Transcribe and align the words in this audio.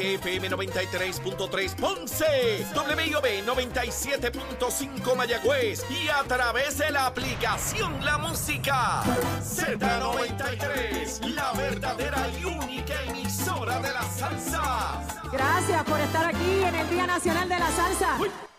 FM 0.00 0.48
93.3 0.50 1.74
Ponce, 1.76 2.64
WIOB 2.74 3.44
97.5 3.44 5.14
Mayagüez 5.14 5.84
y 5.90 6.08
a 6.08 6.22
través 6.24 6.78
de 6.78 6.90
la 6.90 7.06
aplicación 7.06 8.02
La 8.04 8.16
Música 8.16 9.02
Z93, 9.42 11.34
la 11.34 11.52
verdadera 11.52 12.26
y 12.40 12.44
única 12.46 12.94
emisora 13.08 13.78
de 13.80 13.92
la 13.92 14.02
salsa. 14.02 15.06
Gracias 15.30 15.84
por 15.84 16.00
estar 16.00 16.26
aquí 16.26 16.62
en 16.64 16.74
el 16.74 16.88
Día 16.88 17.06
Nacional 17.06 17.48
de 17.48 17.58
la 17.58 17.70
Salsa. 17.70 18.18
Nación 18.18 18.49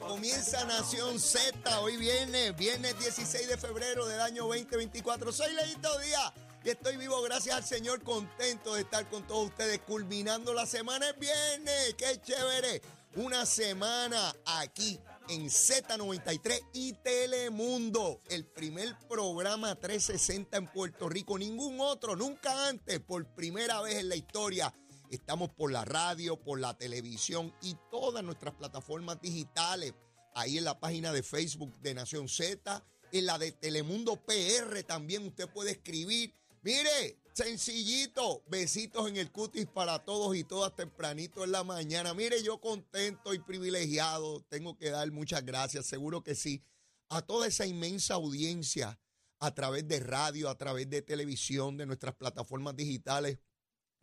Comienza 0.00 0.64
Nación 0.64 1.20
Z. 1.20 1.80
Hoy 1.80 1.98
viene, 1.98 2.52
viernes 2.52 2.98
16 2.98 3.46
de 3.46 3.58
febrero 3.58 4.06
del 4.06 4.20
año 4.20 4.46
2024. 4.46 5.30
Soy 5.32 5.52
Leito 5.54 5.98
Díaz 5.98 6.32
y 6.64 6.70
estoy 6.70 6.96
vivo 6.96 7.20
gracias 7.20 7.56
al 7.56 7.64
Señor, 7.64 8.02
contento 8.02 8.74
de 8.74 8.82
estar 8.82 9.08
con 9.10 9.26
todos 9.26 9.48
ustedes, 9.50 9.80
culminando 9.80 10.54
la 10.54 10.64
semana. 10.64 11.10
Es 11.10 11.18
viernes, 11.18 11.94
qué 11.98 12.18
chévere. 12.22 12.80
Una 13.16 13.44
semana 13.44 14.34
aquí 14.46 14.98
en 15.28 15.46
Z93 15.46 16.60
y 16.72 16.94
Telemundo, 16.94 18.22
el 18.30 18.46
primer 18.46 18.96
programa 19.08 19.74
360 19.74 20.56
en 20.56 20.66
Puerto 20.68 21.10
Rico. 21.10 21.38
Ningún 21.38 21.80
otro, 21.80 22.16
nunca 22.16 22.68
antes, 22.68 22.98
por 23.00 23.26
primera 23.34 23.82
vez 23.82 23.96
en 23.96 24.08
la 24.08 24.16
historia. 24.16 24.72
Estamos 25.12 25.50
por 25.50 25.70
la 25.70 25.84
radio, 25.84 26.42
por 26.42 26.58
la 26.58 26.78
televisión 26.78 27.54
y 27.60 27.76
todas 27.90 28.24
nuestras 28.24 28.54
plataformas 28.54 29.20
digitales. 29.20 29.92
Ahí 30.34 30.56
en 30.56 30.64
la 30.64 30.80
página 30.80 31.12
de 31.12 31.22
Facebook 31.22 31.78
de 31.82 31.92
Nación 31.92 32.30
Z, 32.30 32.82
en 33.12 33.26
la 33.26 33.38
de 33.38 33.52
Telemundo 33.52 34.16
PR 34.16 34.82
también 34.84 35.26
usted 35.26 35.50
puede 35.50 35.72
escribir. 35.72 36.32
Mire, 36.62 37.18
sencillito, 37.34 38.42
besitos 38.48 39.06
en 39.06 39.18
el 39.18 39.30
cutis 39.30 39.66
para 39.66 39.98
todos 39.98 40.34
y 40.34 40.44
todas 40.44 40.74
tempranito 40.74 41.44
en 41.44 41.52
la 41.52 41.62
mañana. 41.62 42.14
Mire, 42.14 42.42
yo 42.42 42.58
contento 42.58 43.34
y 43.34 43.38
privilegiado, 43.38 44.40
tengo 44.48 44.78
que 44.78 44.88
dar 44.88 45.12
muchas 45.12 45.44
gracias, 45.44 45.84
seguro 45.84 46.22
que 46.22 46.34
sí, 46.34 46.62
a 47.10 47.20
toda 47.20 47.48
esa 47.48 47.66
inmensa 47.66 48.14
audiencia 48.14 48.98
a 49.40 49.54
través 49.54 49.86
de 49.86 50.00
radio, 50.00 50.48
a 50.48 50.56
través 50.56 50.88
de 50.88 51.02
televisión, 51.02 51.76
de 51.76 51.84
nuestras 51.84 52.14
plataformas 52.14 52.74
digitales. 52.76 53.38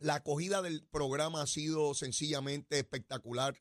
La 0.00 0.14
acogida 0.14 0.62
del 0.62 0.82
programa 0.86 1.42
ha 1.42 1.46
sido 1.46 1.92
sencillamente 1.92 2.78
espectacular. 2.78 3.60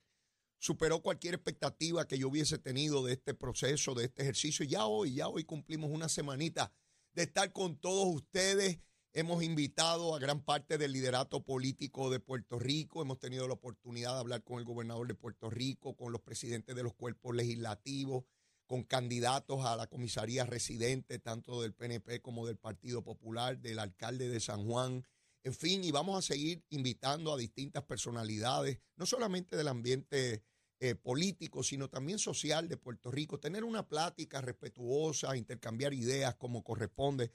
Superó 0.58 1.02
cualquier 1.02 1.34
expectativa 1.34 2.08
que 2.08 2.18
yo 2.18 2.30
hubiese 2.30 2.58
tenido 2.58 3.04
de 3.04 3.12
este 3.12 3.34
proceso, 3.34 3.94
de 3.94 4.06
este 4.06 4.22
ejercicio. 4.22 4.66
Ya 4.66 4.86
hoy, 4.86 5.16
ya 5.16 5.28
hoy 5.28 5.44
cumplimos 5.44 5.92
una 5.92 6.08
semanita 6.08 6.72
de 7.12 7.24
estar 7.24 7.52
con 7.52 7.76
todos 7.76 8.08
ustedes. 8.08 8.80
Hemos 9.12 9.44
invitado 9.44 10.16
a 10.16 10.20
gran 10.20 10.42
parte 10.42 10.78
del 10.78 10.94
liderato 10.94 11.44
político 11.44 12.10
de 12.10 12.22
Puerto 12.22 12.58
Rico. 12.58 13.02
Hemos 13.02 13.20
tenido 13.20 13.46
la 13.46 13.56
oportunidad 13.56 14.14
de 14.14 14.20
hablar 14.20 14.42
con 14.42 14.60
el 14.60 14.66
gobernador 14.66 15.10
de 15.10 15.16
Puerto 15.16 15.50
Rico, 15.50 15.98
con 15.98 16.14
los 16.14 16.22
presidentes 16.22 16.74
de 16.74 16.84
los 16.84 16.94
cuerpos 16.94 17.36
legislativos, 17.36 18.24
con 18.66 18.84
candidatos 18.84 19.66
a 19.66 19.76
la 19.76 19.88
comisaría 19.88 20.46
residente, 20.46 21.20
tanto 21.20 21.62
del 21.62 21.74
PNP 21.74 22.22
como 22.22 22.48
del 22.48 22.56
Partido 22.56 23.04
Popular, 23.04 23.60
del 23.60 23.80
alcalde 23.80 24.30
de 24.30 24.40
San 24.40 24.66
Juan. 24.66 25.04
En 25.44 25.54
fin, 25.54 25.84
y 25.84 25.92
vamos 25.92 26.18
a 26.18 26.22
seguir 26.22 26.66
invitando 26.70 27.34
a 27.34 27.38
distintas 27.38 27.84
personalidades, 27.84 28.80
no 28.98 29.06
solamente 29.06 29.56
del 29.56 29.70
ambiente 29.70 30.44
eh, 30.82 30.96
político, 30.96 31.64
sino 31.64 31.90
también 31.90 32.20
social 32.20 32.68
de 32.68 32.78
Puerto 32.78 33.10
Rico. 33.10 33.40
Tener 33.40 33.64
una 33.64 33.88
plática 33.88 34.42
respetuosa, 34.42 35.38
intercambiar 35.38 35.94
ideas 35.94 36.36
como 36.36 36.64
corresponde. 36.64 37.32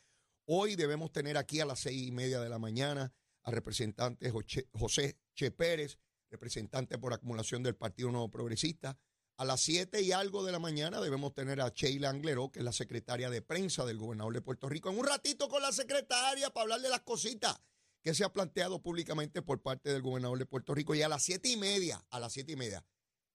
Hoy 0.47 0.77
debemos 0.77 1.13
tener 1.13 1.39
aquí 1.39 1.61
a 1.61 1.67
las 1.67 1.81
seis 1.81 2.07
y 2.07 2.13
media 2.13 2.41
de 2.41 2.51
la 2.51 2.59
mañana 2.59 3.15
al 3.43 3.55
representante 3.55 4.31
José- 4.31 4.69
José 4.73 5.19
Che 5.35 5.51
Pérez, 5.51 5.99
representante 6.31 6.99
por 6.99 7.13
acumulación 7.13 7.63
del 7.63 7.77
Partido 7.77 8.11
Nuevo 8.11 8.31
Progresista. 8.31 8.99
A 9.37 9.45
las 9.45 9.63
siete 9.63 10.01
y 10.03 10.13
algo 10.13 10.45
de 10.45 10.53
la 10.53 10.59
mañana 10.59 11.01
debemos 11.01 11.35
tener 11.35 11.61
a 11.61 11.71
Sheila 11.71 12.11
Angleró, 12.11 12.53
que 12.53 12.61
es 12.61 12.65
la 12.65 12.73
secretaria 12.73 13.31
de 13.31 13.43
prensa 13.43 13.85
del 13.85 13.99
gobernador 13.99 14.35
de 14.35 14.43
Puerto 14.43 14.69
Rico, 14.69 14.91
en 14.91 14.99
un 14.99 15.07
ratito 15.07 15.49
con 15.49 15.61
la 15.63 15.73
secretaria 15.73 16.51
para 16.51 16.63
hablar 16.63 16.81
de 16.83 16.91
las 16.91 17.01
cositas 17.01 17.61
que 18.05 18.13
se 18.13 18.23
ha 18.23 18.33
planteado 18.33 18.83
públicamente 18.83 19.41
por 19.41 19.63
parte 19.63 19.91
del 19.91 20.03
gobernador 20.03 20.39
de 20.39 20.45
Puerto 20.45 20.75
Rico. 20.75 20.95
Y 20.95 21.01
a 21.01 21.09
las 21.09 21.23
siete 21.23 21.49
y 21.49 21.57
media, 21.57 22.05
a 22.11 22.21
las 22.21 22.35
siete 22.35 22.53
y 22.53 22.57
media, 22.57 22.85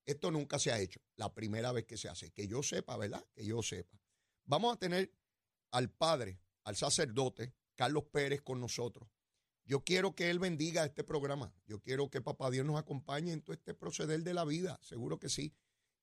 esto 0.06 0.30
nunca 0.30 0.60
se 0.60 0.72
ha 0.72 0.80
hecho, 0.80 1.02
la 1.16 1.34
primera 1.34 1.72
vez 1.72 1.86
que 1.86 1.98
se 1.98 2.08
hace, 2.08 2.30
que 2.30 2.48
yo 2.48 2.62
sepa, 2.62 2.96
¿verdad? 2.96 3.26
Que 3.34 3.44
yo 3.44 3.64
sepa. 3.64 4.00
Vamos 4.46 4.76
a 4.76 4.78
tener 4.78 5.12
al 5.72 5.90
padre, 5.90 6.40
al 6.64 6.76
sacerdote, 6.76 7.56
Carlos 7.76 8.06
Pérez 8.12 8.44
con 8.44 8.62
nosotros. 8.62 9.10
Yo 9.66 9.84
quiero 9.84 10.14
que 10.14 10.30
él 10.30 10.38
bendiga 10.38 10.86
este 10.86 11.04
programa. 11.04 11.52
Yo 11.66 11.80
quiero 11.80 12.12
que 12.12 12.22
Papá 12.22 12.52
Dios 12.52 12.66
nos 12.66 12.80
acompañe 12.80 13.34
en 13.34 13.42
todo 13.42 13.56
este 13.56 13.74
proceder 13.74 14.22
de 14.24 14.36
la 14.36 14.46
vida. 14.46 14.80
Seguro 14.84 15.20
que 15.20 15.30
sí. 15.30 15.56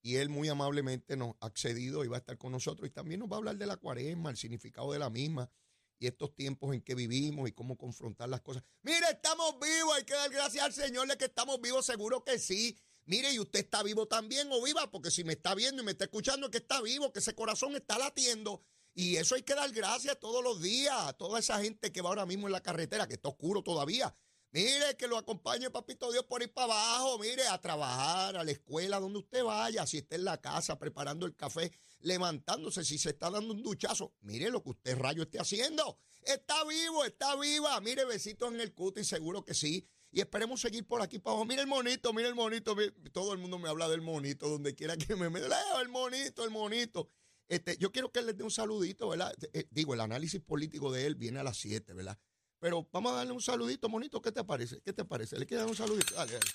Y 0.03 0.17
él 0.17 0.29
muy 0.29 0.49
amablemente 0.49 1.17
nos 1.17 1.37
ha 1.41 1.47
accedido 1.47 2.05
y 2.05 2.09
va 2.09 2.17
a 2.17 2.19
estar 2.21 2.39
con 2.39 2.51
nosotros. 2.51 2.89
Y 2.89 2.93
también 2.93 3.21
nos 3.21 3.31
va 3.31 3.37
a 3.37 3.39
hablar 3.39 3.59
de 3.59 3.67
la 3.67 3.77
cuaresma, 3.77 4.31
el 4.31 4.37
significado 4.37 4.93
de 4.93 4.99
la 4.99 5.11
misma 5.11 5.51
y 5.99 6.07
estos 6.07 6.35
tiempos 6.35 6.75
en 6.75 6.83
que 6.83 6.95
vivimos 6.95 7.49
y 7.49 7.53
cómo 7.53 7.77
confrontar 7.77 8.29
las 8.29 8.41
cosas. 8.41 8.63
Mire, 8.83 9.07
estamos 9.11 9.55
vivos. 9.61 9.95
Hay 9.97 10.05
que 10.05 10.15
dar 10.15 10.31
gracias 10.31 10.65
al 10.65 10.73
Señor 10.73 11.09
de 11.09 11.17
que 11.17 11.27
estamos 11.27 11.61
vivos. 11.61 11.87
Seguro 11.87 12.25
que 12.25 12.39
sí. 12.39 12.77
Mire, 13.05 13.33
y 13.33 13.39
usted 13.39 13.61
está 13.61 13.83
vivo 13.83 14.07
también 14.07 14.49
o 14.51 14.63
viva, 14.63 14.91
porque 14.91 15.11
si 15.11 15.23
me 15.23 15.35
está 15.35 15.55
viendo 15.55 15.83
y 15.83 15.85
me 15.85 15.93
está 15.93 16.05
escuchando, 16.05 16.47
es 16.47 16.51
que 16.51 16.59
está 16.59 16.83
vivo, 16.83 17.13
que 17.13 17.21
ese 17.21 17.35
corazón 17.35 17.77
está 17.77 17.99
latiendo. 17.99 18.63
Y 18.95 19.17
eso 19.17 19.35
hay 19.35 19.43
que 19.43 19.55
dar 19.55 19.71
gracias 19.73 20.19
todos 20.19 20.43
los 20.43 20.61
días 20.61 20.95
a 20.97 21.13
toda 21.13 21.39
esa 21.39 21.61
gente 21.61 21.93
que 21.93 22.01
va 22.01 22.09
ahora 22.09 22.27
mismo 22.27 22.49
en 22.49 22.53
la 22.53 22.63
carretera, 22.63 23.07
que 23.07 23.15
está 23.15 23.29
oscuro 23.29 23.63
todavía. 23.63 24.13
Mire, 24.53 24.97
que 24.97 25.07
lo 25.07 25.19
acompañe 25.19 25.71
Papito 25.71 26.11
Dios 26.11 26.25
por 26.25 26.43
ir 26.43 26.53
para 26.53 26.73
abajo, 26.73 27.19
mire, 27.19 27.47
a 27.49 27.61
trabajar, 27.61 28.37
a 28.37 28.45
la 28.45 28.51
escuela, 28.51 28.99
donde 28.99 29.19
usted 29.19 29.45
vaya, 29.45 29.87
si 29.87 29.99
está 29.99 30.17
en 30.17 30.25
la 30.25 30.41
casa 30.41 30.79
preparando 30.79 31.27
el 31.27 31.37
café, 31.37 31.73
levantándose, 32.01 32.85
si 32.85 32.99
se 32.99 33.11
está 33.11 33.31
dando 33.31 33.53
un 33.53 33.63
duchazo, 33.63 34.15
mire 34.21 34.51
lo 34.51 34.63
que 34.63 34.71
usted 34.71 34.97
rayo 34.97 35.25
esté 35.25 35.39
haciendo. 35.39 35.99
Está 36.23 36.65
vivo, 36.65 37.05
está 37.05 37.37
viva. 37.37 37.81
Mire, 37.81 38.05
besitos 38.05 38.53
en 38.53 38.61
el 38.61 38.75
cuto 38.75 39.01
y 39.01 39.05
seguro 39.05 39.45
que 39.45 39.55
sí. 39.55 39.87
Y 40.11 40.21
esperemos 40.21 40.61
seguir 40.61 40.87
por 40.87 41.01
aquí 41.01 41.19
para 41.19 41.33
abajo. 41.33 41.45
Mire 41.45 41.63
el 41.63 41.69
monito, 41.69 42.13
mire 42.13 42.29
el 42.29 42.35
monito. 42.35 42.75
todo 43.13 43.33
el 43.33 43.39
mundo 43.39 43.59
me 43.59 43.69
habla 43.69 43.89
del 43.89 44.01
monito, 44.01 44.49
donde 44.49 44.75
quiera 44.75 44.97
que 44.97 45.15
me 45.15 45.31
me 45.31 45.41
Leo, 45.41 45.81
el 45.81 45.89
monito, 45.89 46.43
el 46.45 46.51
monito. 46.51 47.09
Este, 47.49 47.77
yo 47.79 47.93
quiero 47.93 48.11
que 48.11 48.23
les 48.23 48.37
dé 48.37 48.43
un 48.43 48.51
saludito, 48.51 49.09
¿verdad? 49.09 49.33
Eh, 49.53 49.69
digo, 49.71 49.95
el 49.95 50.01
análisis 50.01 50.41
político 50.41 50.91
de 50.91 51.07
él 51.07 51.15
viene 51.15 51.39
a 51.39 51.45
las 51.45 51.59
7, 51.59 51.93
¿verdad? 51.93 52.19
Pero 52.59 52.89
vamos 52.93 53.13
a 53.13 53.17
darle 53.17 53.33
un 53.33 53.41
saludito, 53.41 53.89
monito. 53.89 54.21
¿Qué 54.21 54.33
te 54.33 54.43
parece? 54.45 54.81
¿Qué 54.81 54.93
te 54.93 55.05
parece? 55.05 55.39
¿Le 55.39 55.47
quieres 55.47 55.65
dar 55.65 55.71
un 55.71 55.77
saludito? 55.77 56.15
Dale, 56.15 56.33
dale. 56.33 56.47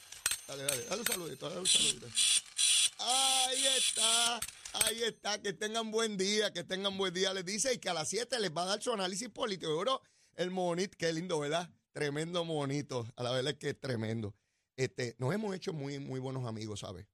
Dale, 0.48 0.64
dale. 0.64 0.86
Dale 0.86 1.02
un 1.02 1.08
saludito, 1.08 1.50
dale 1.50 1.62
un 1.62 1.68
saludito. 1.68 2.08
Ahí 3.00 3.66
está, 3.78 4.40
ahí 4.74 5.04
está. 5.04 5.42
Que 5.42 5.54
tengan 5.54 5.92
buen 5.92 6.18
día, 6.18 6.52
que 6.52 6.64
tengan 6.64 6.98
buen 6.98 7.14
día. 7.14 7.34
Les 7.34 7.46
dice 7.46 7.74
y 7.74 7.78
que 7.78 7.90
a 7.90 7.94
las 7.94 8.10
7 8.10 8.40
les 8.40 8.52
va 8.52 8.64
a 8.64 8.66
dar 8.66 8.82
su 8.82 8.92
análisis 8.92 9.30
político. 9.30 9.78
Bro, 9.78 10.02
el 10.36 10.52
monito, 10.52 10.98
qué 10.98 11.12
lindo, 11.14 11.40
¿verdad? 11.40 11.70
Tremendo 11.92 12.44
monito. 12.46 13.08
A 13.16 13.24
la 13.24 13.32
verdad 13.32 13.54
es 13.54 13.60
que 13.60 13.70
es 13.70 13.80
tremendo. 13.80 14.36
Este, 14.76 15.16
nos 15.20 15.34
hemos 15.34 15.56
hecho 15.56 15.74
muy, 15.74 16.00
muy 16.00 16.20
buenos 16.20 16.46
amigos, 16.48 16.80
¿sabes? 16.82 17.08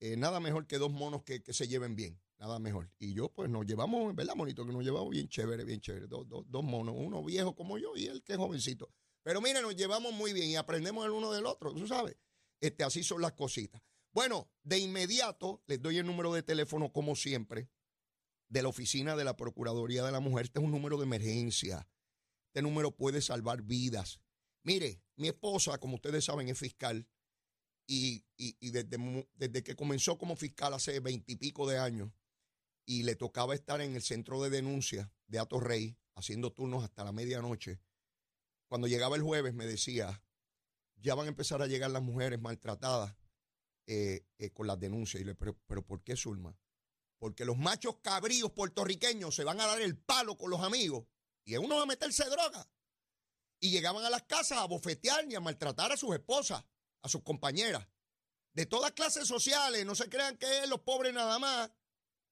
Eh, 0.00 0.16
nada 0.16 0.40
mejor 0.40 0.66
que 0.66 0.78
dos 0.78 0.90
monos 0.90 1.22
que, 1.22 1.42
que 1.42 1.52
se 1.52 1.68
lleven 1.68 1.94
bien. 1.94 2.20
Nada 2.38 2.58
mejor. 2.58 2.90
Y 2.98 3.14
yo, 3.14 3.30
pues, 3.32 3.48
nos 3.48 3.64
llevamos, 3.64 4.14
¿verdad, 4.14 4.34
monito? 4.34 4.66
Que 4.66 4.72
nos 4.72 4.84
llevamos 4.84 5.10
bien 5.10 5.28
chévere, 5.28 5.64
bien 5.64 5.80
chévere. 5.80 6.06
Dos, 6.06 6.28
dos, 6.28 6.44
dos 6.48 6.64
monos, 6.64 6.94
uno 6.98 7.24
viejo 7.24 7.54
como 7.54 7.78
yo 7.78 7.96
y 7.96 8.06
él 8.06 8.22
que 8.22 8.32
es 8.32 8.38
jovencito. 8.38 8.90
Pero 9.22 9.40
mire, 9.40 9.62
nos 9.62 9.74
llevamos 9.74 10.12
muy 10.12 10.32
bien 10.32 10.50
y 10.50 10.56
aprendemos 10.56 11.04
el 11.06 11.12
uno 11.12 11.32
del 11.32 11.46
otro, 11.46 11.72
tú 11.72 11.86
sabes. 11.86 12.16
Este, 12.60 12.84
así 12.84 13.02
son 13.02 13.22
las 13.22 13.32
cositas. 13.32 13.80
Bueno, 14.12 14.50
de 14.62 14.78
inmediato 14.78 15.62
les 15.66 15.80
doy 15.80 15.98
el 15.98 16.06
número 16.06 16.32
de 16.32 16.42
teléfono, 16.42 16.92
como 16.92 17.16
siempre, 17.16 17.70
de 18.48 18.62
la 18.62 18.68
oficina 18.68 19.16
de 19.16 19.24
la 19.24 19.36
Procuraduría 19.36 20.04
de 20.04 20.12
la 20.12 20.20
Mujer. 20.20 20.46
Este 20.46 20.58
es 20.58 20.64
un 20.64 20.70
número 20.70 20.98
de 20.98 21.04
emergencia. 21.04 21.88
Este 22.48 22.62
número 22.62 22.94
puede 22.94 23.22
salvar 23.22 23.62
vidas. 23.62 24.20
Mire, 24.62 25.02
mi 25.16 25.28
esposa, 25.28 25.78
como 25.78 25.96
ustedes 25.96 26.24
saben, 26.24 26.48
es 26.48 26.58
fiscal 26.58 27.08
y, 27.86 28.24
y- 28.36 28.56
y 28.60 28.70
desde, 28.70 29.26
desde 29.34 29.62
que 29.62 29.74
comenzó 29.74 30.18
como 30.18 30.36
fiscal 30.36 30.74
hace 30.74 31.00
veintipico 31.00 31.66
de 31.68 31.78
años 31.78 32.10
y 32.86 33.02
le 33.02 33.16
tocaba 33.16 33.54
estar 33.54 33.80
en 33.80 33.94
el 33.94 34.02
centro 34.02 34.42
de 34.42 34.50
denuncia 34.50 35.12
de 35.26 35.38
Ato 35.38 35.60
Rey, 35.60 35.96
haciendo 36.14 36.52
turnos 36.52 36.84
hasta 36.84 37.04
la 37.04 37.12
medianoche, 37.12 37.80
cuando 38.68 38.88
llegaba 38.88 39.16
el 39.16 39.22
jueves 39.22 39.54
me 39.54 39.66
decía, 39.66 40.22
ya 40.96 41.14
van 41.14 41.26
a 41.26 41.28
empezar 41.28 41.62
a 41.62 41.66
llegar 41.66 41.90
las 41.90 42.02
mujeres 42.02 42.40
maltratadas 42.40 43.14
eh, 43.86 44.26
eh, 44.38 44.50
con 44.50 44.66
las 44.66 44.80
denuncias. 44.80 45.20
Y 45.20 45.24
le 45.24 45.34
pero, 45.34 45.56
pero 45.66 45.84
¿por 45.84 46.02
qué, 46.02 46.16
Zulma? 46.16 46.56
Porque 47.18 47.44
los 47.44 47.56
machos 47.56 47.96
cabríos 48.02 48.50
puertorriqueños 48.52 49.34
se 49.34 49.44
van 49.44 49.60
a 49.60 49.66
dar 49.66 49.80
el 49.80 49.96
palo 49.96 50.36
con 50.36 50.50
los 50.50 50.62
amigos 50.62 51.06
y 51.44 51.56
uno 51.56 51.76
va 51.76 51.82
a 51.82 51.86
meterse 51.86 52.24
droga. 52.24 52.68
Y 53.60 53.70
llegaban 53.70 54.04
a 54.04 54.10
las 54.10 54.22
casas 54.24 54.58
a 54.58 54.66
bofetear 54.66 55.30
y 55.30 55.34
a 55.34 55.40
maltratar 55.40 55.92
a 55.92 55.96
sus 55.96 56.14
esposas. 56.14 56.64
a 57.02 57.08
sus 57.08 57.22
compañeras. 57.22 57.86
De 58.54 58.64
todas 58.64 58.92
clases 58.92 59.28
sociales, 59.28 59.84
no 59.84 59.94
se 59.94 60.08
crean 60.08 60.38
que 60.38 60.62
es 60.62 60.68
los 60.68 60.80
pobres 60.80 61.12
nada 61.12 61.38
más. 61.38 61.70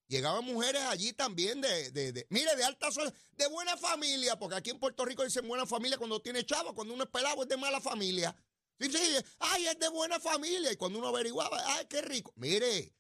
Llegaban 0.09 0.45
mujeres 0.45 0.83
allí 0.83 1.13
también 1.13 1.61
de, 1.61 1.91
de, 1.91 2.27
mire, 2.29 2.55
de 2.55 2.65
alta 2.65 2.89
de 3.33 3.47
buena 3.47 3.77
familia, 3.77 4.39
porque 4.39 4.57
aquí 4.57 4.71
en 4.71 4.79
Puerto 4.79 5.05
Rico 5.05 5.25
dicen 5.25 5.49
buena 5.49 5.65
familia 5.65 5.97
cuando 5.97 6.21
tiene 6.21 6.45
chavo, 6.45 6.75
cuando 6.75 6.93
uno 6.93 7.05
es 7.05 7.11
pelado 7.11 7.43
es 7.43 7.49
de 7.49 7.57
mala 7.57 7.81
familia. 7.81 8.37
Sí, 8.79 8.91
ay, 9.39 9.67
es 9.67 9.79
de 9.79 9.89
buena 9.89 10.19
familia. 10.19 10.73
Y 10.73 10.77
cuando 10.77 10.99
uno 10.99 11.09
averiguaba, 11.09 11.63
ay, 11.77 11.87
qué 11.89 12.03
rico. 12.03 12.33
Mire, 12.37 12.95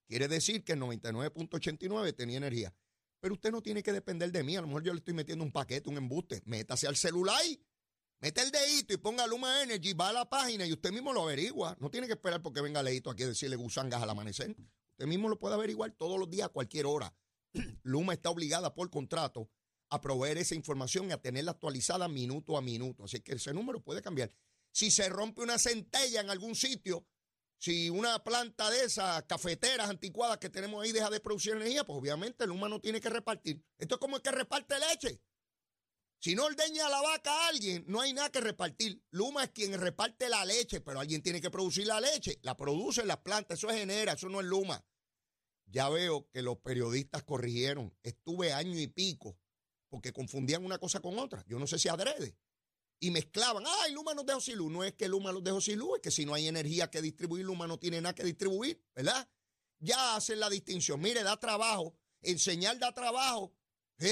Quiere 0.09 0.29
decir 0.29 0.65
que 0.65 0.73
el 0.73 0.81
99.89 0.81 2.15
tenía 2.17 2.39
energía. 2.39 2.75
Pero 3.21 3.35
usted 3.35 3.53
no 3.53 3.63
tiene 3.63 3.83
que 3.83 3.93
depender 3.93 4.33
de 4.33 4.43
mí. 4.43 4.57
A 4.57 4.63
lo 4.63 4.67
mejor 4.67 4.83
yo 4.83 4.93
le 4.93 4.99
estoy 4.99 5.15
metiendo 5.15 5.45
un 5.45 5.53
paquete, 5.53 5.89
un 5.89 5.97
embuste. 5.97 6.43
Métase 6.45 6.87
al 6.87 6.97
celular, 6.97 7.41
mete 8.21 8.43
el 8.43 8.51
dedito 8.51 8.95
y 8.95 8.97
ponga 8.97 9.27
Luma 9.27 9.63
Energy, 9.63 9.93
va 9.93 10.09
a 10.09 10.13
la 10.13 10.29
página 10.29 10.67
y 10.67 10.73
usted 10.73 10.91
mismo 10.91 11.13
lo 11.13 11.23
averigua. 11.23 11.77
No 11.81 11.91
tiene 11.91 12.07
que 12.07 12.15
esperar 12.15 12.43
porque 12.43 12.61
venga 12.61 12.83
Leito 12.83 13.11
aquí 13.11 13.23
a 13.23 13.29
decirle 13.29 13.57
gusangas 13.57 14.03
al 14.03 14.11
amanecer. 14.11 14.57
Usted 14.91 15.07
mismo 15.07 15.29
lo 15.29 15.39
puede 15.39 15.55
averiguar 15.55 15.93
todos 15.93 16.19
los 16.19 16.29
días, 16.29 16.47
a 16.47 16.49
cualquier 16.49 16.87
hora. 16.87 17.15
Luma 17.83 18.15
está 18.15 18.31
obligada 18.31 18.75
por 18.75 18.91
contrato 18.91 19.51
a 19.91 20.01
proveer 20.01 20.39
esa 20.39 20.55
información 20.55 21.09
y 21.09 21.13
a 21.13 21.21
tenerla 21.21 21.53
actualizada 21.53 22.09
minuto 22.09 22.57
a 22.57 22.63
minuto. 22.63 23.05
Así 23.05 23.21
que 23.21 23.33
ese 23.35 23.53
número 23.53 23.83
puede 23.83 24.01
cambiar 24.01 24.33
si 24.73 24.91
se 24.91 25.09
rompe 25.09 25.43
una 25.43 25.59
centella 25.59 26.23
en 26.23 26.31
algún 26.31 26.55
sitio, 26.55 27.07
si 27.59 27.91
una 27.91 28.25
planta 28.25 28.71
de 28.71 28.85
esas 28.85 29.23
cafeteras 29.25 29.89
anticuadas 29.89 30.39
que 30.39 30.49
tenemos 30.51 30.83
ahí 30.83 30.93
deja 30.93 31.11
de 31.11 31.21
producir 31.21 31.53
energía, 31.53 31.85
pues 31.85 31.99
obviamente 31.99 32.45
el 32.45 32.51
humano 32.51 32.81
tiene 32.81 33.01
que 33.01 33.11
repartir. 33.11 33.63
Esto 33.79 33.97
es 33.97 34.01
como 34.01 34.17
el 34.17 34.23
que 34.23 34.33
reparte 34.33 34.75
leche. 34.79 35.21
Si 36.19 36.35
no 36.35 36.45
ordeña 36.45 36.89
la 36.89 37.01
vaca 37.01 37.33
a 37.33 37.49
alguien, 37.49 37.85
no 37.87 38.01
hay 38.01 38.13
nada 38.13 38.31
que 38.31 38.41
repartir. 38.41 39.03
Luma 39.11 39.45
es 39.45 39.51
quien 39.51 39.79
reparte 39.79 40.29
la 40.29 40.45
leche, 40.45 40.81
pero 40.81 41.01
alguien 41.01 41.23
tiene 41.23 41.41
que 41.41 41.51
producir 41.51 41.87
la 41.87 42.01
leche. 42.01 42.39
La 42.43 42.57
produce 42.57 43.05
las 43.05 43.19
plantas, 43.19 43.59
eso 43.59 43.69
es 43.71 43.77
genera, 43.77 44.13
eso 44.13 44.29
no 44.29 44.41
es 44.41 44.47
Luma. 44.47 44.85
Ya 45.73 45.89
veo 45.89 46.29
que 46.31 46.43
los 46.43 46.59
periodistas 46.59 47.23
corrigieron. 47.23 47.97
Estuve 48.03 48.53
año 48.53 48.79
y 48.79 48.89
pico 48.89 49.39
porque 49.89 50.13
confundían 50.13 50.65
una 50.65 50.79
cosa 50.79 51.01
con 51.01 51.19
otra. 51.19 51.43
Yo 51.49 51.59
no 51.59 51.67
sé 51.67 51.79
si 51.79 51.89
adrede 51.89 52.37
y 53.01 53.11
mezclaban, 53.11 53.65
ay, 53.67 53.93
Luma 53.95 54.13
nos 54.13 54.27
dejó 54.27 54.41
sin 54.41 54.59
luz. 54.59 54.71
No 54.71 54.85
es 54.85 54.93
que 54.93 55.09
Luma 55.09 55.33
los 55.33 55.43
dejó 55.43 55.63
sin 55.63 55.81
es 55.81 56.01
que 56.03 56.11
si 56.11 56.27
no 56.27 56.35
hay 56.35 56.47
energía 56.47 56.91
que 56.91 57.01
distribuir, 57.01 57.47
Luma 57.47 57.67
no 57.67 57.79
tiene 57.79 58.03
nada 58.03 58.15
que 58.15 58.23
distribuir, 58.23 58.85
¿verdad? 58.95 59.27
Ya 59.79 60.15
hacen 60.15 60.41
la 60.41 60.51
distinción. 60.51 61.01
Mire, 61.01 61.23
da 61.23 61.39
trabajo, 61.39 61.97
enseñar 62.21 62.79
da 62.79 62.93
trabajo. 62.93 63.55
¡Eh, 63.99 64.09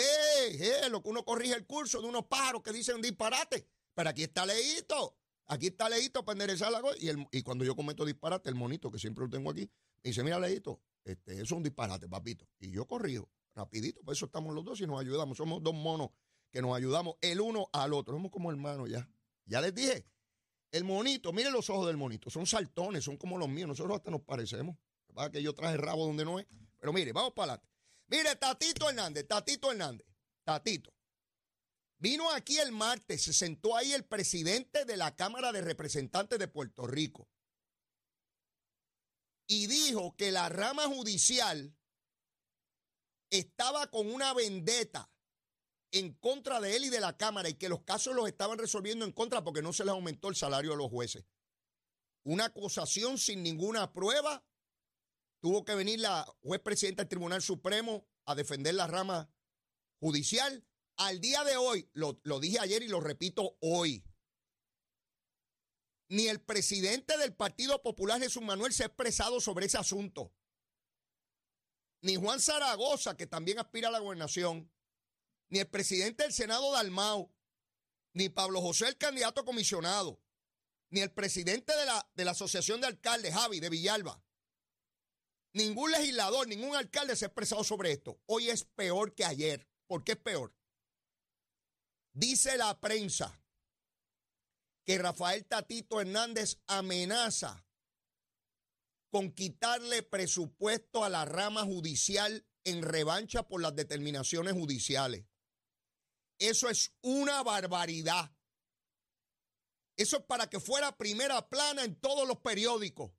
eh! 0.59 0.89
Lo 0.89 1.03
que 1.03 1.11
uno 1.11 1.27
corrige 1.27 1.55
el 1.55 1.67
curso 1.67 2.01
de 2.01 2.09
unos 2.09 2.25
pájaros 2.25 2.63
que 2.63 2.73
dicen 2.73 3.03
disparate. 3.03 3.69
Pero 3.95 4.09
aquí 4.09 4.23
está 4.23 4.47
leíto. 4.47 5.19
Aquí 5.47 5.67
está 5.67 5.91
leíto 5.91 6.25
para 6.25 6.35
enderezar 6.35 6.73
la 6.73 6.81
cosa. 6.81 6.97
Y, 6.99 7.11
y 7.33 7.43
cuando 7.43 7.67
yo 7.67 7.77
cometo 7.77 8.07
disparate, 8.07 8.49
el 8.49 8.55
monito 8.55 8.91
que 8.91 8.99
siempre 8.99 9.25
lo 9.25 9.31
tengo 9.31 9.51
aquí, 9.51 9.71
me 10.03 10.11
dice, 10.11 10.25
mira, 10.25 10.41
leíto, 10.41 10.81
este, 11.05 11.35
eso 11.35 11.43
es 11.43 11.53
un 11.53 11.63
disparate, 11.63 12.09
papito. 12.09 12.47
Y 12.59 12.71
yo 12.71 12.87
corrijo, 12.87 13.29
rapidito, 13.55 14.03
por 14.03 14.15
eso 14.15 14.27
estamos 14.27 14.55
los 14.55 14.65
dos 14.65 14.81
y 14.81 14.87
nos 14.87 15.01
ayudamos. 15.01 15.37
Somos 15.37 15.63
dos 15.63 15.75
monos 15.75 16.11
que 16.51 16.61
nos 16.61 16.77
ayudamos 16.77 17.17
el 17.21 17.41
uno 17.41 17.69
al 17.73 17.93
otro. 17.93 18.15
Somos 18.15 18.31
como 18.31 18.51
hermanos 18.51 18.89
ya. 18.91 19.09
Ya 19.45 19.61
les 19.61 19.75
dije, 19.75 20.07
el 20.71 20.85
monito, 20.85 21.33
miren 21.33 21.53
los 21.53 21.69
ojos 21.71 21.87
del 21.87 21.97
monito, 21.97 22.31
son 22.31 22.47
saltones, 22.47 23.05
son 23.05 23.17
como 23.17 23.39
los 23.39 23.49
míos, 23.49 23.69
nosotros 23.69 23.97
hasta 23.97 24.11
nos 24.11 24.23
parecemos. 24.23 24.77
Para 25.13 25.31
que 25.31 25.43
yo 25.43 25.53
traje 25.55 25.77
rabo 25.77 26.07
donde 26.07 26.25
no 26.25 26.39
es. 26.39 26.47
Pero 26.79 26.93
mire, 26.93 27.13
vamos 27.13 27.33
para 27.33 27.55
adelante. 27.55 27.69
Mire, 28.07 28.37
Tatito 28.37 28.89
Hernández, 28.89 29.27
Tatito 29.27 29.73
Hernández, 29.73 30.07
Tatito. 30.45 30.93
Vino 31.99 32.31
aquí 32.31 32.59
el 32.59 32.73
martes, 32.73 33.23
se 33.23 33.33
sentó 33.33 33.77
ahí 33.77 33.93
el 33.93 34.05
presidente 34.05 34.85
de 34.85 34.97
la 34.97 35.15
Cámara 35.17 35.53
de 35.53 35.61
Representantes 35.61 36.39
de 36.39 36.49
Puerto 36.49 36.87
Rico 36.87 37.29
y 39.51 39.67
dijo 39.67 40.15
que 40.17 40.31
la 40.31 40.49
rama 40.49 40.87
judicial 40.87 41.77
estaba 43.31 43.91
con 43.91 44.09
una 44.09 44.33
vendetta 44.33 45.11
en 45.91 46.15
contra 46.15 46.61
de 46.61 46.77
él 46.77 46.85
y 46.85 46.89
de 46.89 47.01
la 47.01 47.17
Cámara 47.17 47.49
y 47.49 47.55
que 47.55 47.69
los 47.69 47.83
casos 47.83 48.15
los 48.15 48.29
estaban 48.29 48.59
resolviendo 48.59 49.05
en 49.05 49.11
contra 49.11 49.43
porque 49.43 49.61
no 49.61 49.73
se 49.73 49.85
les 49.85 49.91
aumentó 49.91 50.29
el 50.29 50.37
salario 50.37 50.73
a 50.73 50.77
los 50.77 50.89
jueces. 50.89 51.25
Una 52.23 52.45
acusación 52.45 53.19
sin 53.19 53.43
ninguna 53.43 53.93
prueba. 53.93 54.47
Tuvo 55.41 55.65
que 55.65 55.75
venir 55.75 55.99
la 55.99 56.25
juez 56.43 56.61
presidenta 56.61 57.03
del 57.03 57.09
Tribunal 57.09 57.43
Supremo 57.43 58.07
a 58.27 58.37
defender 58.37 58.77
la 58.77 58.87
rama 58.87 59.35
judicial. 59.99 60.65
Al 60.97 61.21
día 61.21 61.43
de 61.43 61.57
hoy, 61.57 61.91
lo, 61.93 62.21
lo 62.23 62.39
dije 62.39 62.61
ayer 62.61 62.85
y 62.85 62.89
lo 62.89 63.01
repito 63.01 63.57
hoy, 63.61 64.05
ni 66.11 66.27
el 66.27 66.41
presidente 66.41 67.17
del 67.19 67.35
Partido 67.35 67.81
Popular 67.83 68.21
Jesús 68.21 68.43
Manuel 68.43 68.73
se 68.73 68.83
ha 68.83 68.87
expresado 68.87 69.41
sobre 69.41 69.67
ese 69.67 69.79
asunto. 69.79 70.35
Ni 72.03 72.17
Juan 72.17 72.41
Zaragoza, 72.41 73.17
que 73.17 73.29
también 73.29 73.61
aspira 73.61 73.89
a 73.89 73.93
la 73.93 74.01
gobernación, 74.01 74.73
ni 75.51 75.61
el 75.61 75.69
presidente 75.69 76.25
del 76.25 76.33
Senado 76.33 76.73
Dalmau, 76.73 77.33
ni 78.13 78.29
Pablo 78.29 78.61
José, 78.61 78.89
el 78.89 78.97
candidato 78.97 79.45
comisionado, 79.45 80.21
ni 80.91 81.01
el 81.01 81.13
presidente 81.13 81.77
de 81.77 81.87
la, 81.87 82.11
de 82.15 82.25
la 82.25 82.33
Asociación 82.33 82.81
de 82.81 82.89
Alcaldes, 82.89 83.33
Javi, 83.33 83.61
de 83.61 83.71
Villalba. 83.71 84.21
Ningún 85.53 85.93
legislador, 85.93 86.49
ningún 86.49 86.75
alcalde 86.75 87.15
se 87.15 87.25
ha 87.25 87.29
expresado 87.29 87.63
sobre 87.63 87.93
esto. 87.93 88.21
Hoy 88.27 88.51
es 88.51 88.65
peor 88.65 89.15
que 89.15 89.25
ayer. 89.25 89.69
¿Por 89.87 90.03
qué 90.03 90.13
es 90.13 90.19
peor? 90.19 90.55
Dice 92.13 92.57
la 92.57 92.81
prensa 92.81 93.40
que 94.91 94.99
Rafael 94.99 95.47
Tatito 95.47 96.01
Hernández 96.01 96.59
amenaza 96.67 97.65
con 99.13 99.31
quitarle 99.31 100.03
presupuesto 100.03 101.05
a 101.05 101.09
la 101.09 101.25
rama 101.25 101.63
judicial 101.63 102.45
en 102.65 102.83
revancha 102.83 103.47
por 103.47 103.63
las 103.63 103.77
determinaciones 103.77 104.53
judiciales. 104.53 105.27
Eso 106.41 106.69
es 106.69 106.93
una 107.03 107.41
barbaridad. 107.45 108.35
Eso 109.97 110.17
es 110.17 110.25
para 110.25 110.51
que 110.51 110.59
fuera 110.59 110.97
primera 110.97 111.49
plana 111.49 111.85
en 111.85 111.95
todos 111.95 112.27
los 112.27 112.39
periódicos. 112.41 113.13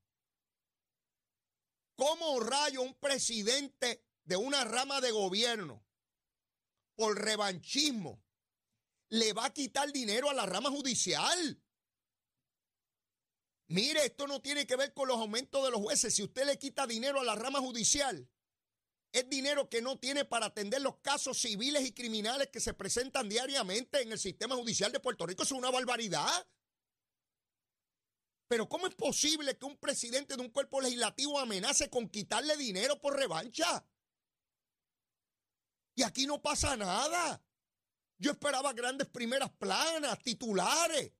¿Cómo 1.96 2.42
rayo 2.42 2.82
un 2.82 2.96
presidente 2.96 4.06
de 4.26 4.36
una 4.36 4.66
rama 4.66 5.00
de 5.00 5.12
gobierno 5.12 5.86
por 6.96 7.18
revanchismo 7.18 8.22
le 9.12 9.34
va 9.34 9.46
a 9.46 9.54
quitar 9.54 9.92
dinero 9.92 10.30
a 10.30 10.34
la 10.34 10.46
rama 10.46 10.70
judicial? 10.70 11.62
Mire, 13.68 14.06
esto 14.06 14.26
no 14.28 14.42
tiene 14.42 14.66
que 14.66 14.76
ver 14.76 14.94
con 14.94 15.08
los 15.08 15.18
aumentos 15.18 15.64
de 15.64 15.72
los 15.72 15.82
jueces. 15.82 16.14
Si 16.16 16.24
usted 16.24 16.46
le 16.46 16.58
quita 16.58 16.88
dinero 16.88 17.20
a 17.20 17.24
la 17.24 17.36
rama 17.36 17.60
judicial, 17.60 18.30
es 19.12 19.30
dinero 19.30 19.70
que 19.70 19.82
no 19.82 20.00
tiene 20.00 20.24
para 20.24 20.48
atender 20.48 20.82
los 20.82 20.98
casos 21.00 21.40
civiles 21.40 21.86
y 21.86 21.94
criminales 21.94 22.50
que 22.50 22.62
se 22.62 22.74
presentan 22.74 23.28
diariamente 23.28 24.02
en 24.02 24.12
el 24.14 24.20
sistema 24.20 24.56
judicial 24.56 24.92
de 24.92 25.00
Puerto 25.02 25.26
Rico. 25.26 25.44
Eso 25.44 25.56
es 25.56 25.60
una 25.60 25.72
barbaridad. 25.72 26.48
Pero 28.48 28.68
¿cómo 28.68 28.88
es 28.88 28.96
posible 28.96 29.58
que 29.58 29.66
un 29.66 29.78
presidente 29.78 30.36
de 30.36 30.42
un 30.42 30.50
cuerpo 30.50 30.80
legislativo 30.80 31.40
amenace 31.40 31.90
con 31.90 32.10
quitarle 32.10 32.56
dinero 32.56 33.00
por 33.00 33.18
revancha? 33.18 33.86
Y 35.96 36.04
aquí 36.04 36.26
no 36.26 36.42
pasa 36.42 36.78
nada. 36.78 37.42
Yo 38.22 38.32
esperaba 38.32 38.72
grandes 38.74 39.10
primeras 39.10 39.52
planas, 39.52 40.18
titulares 40.20 41.12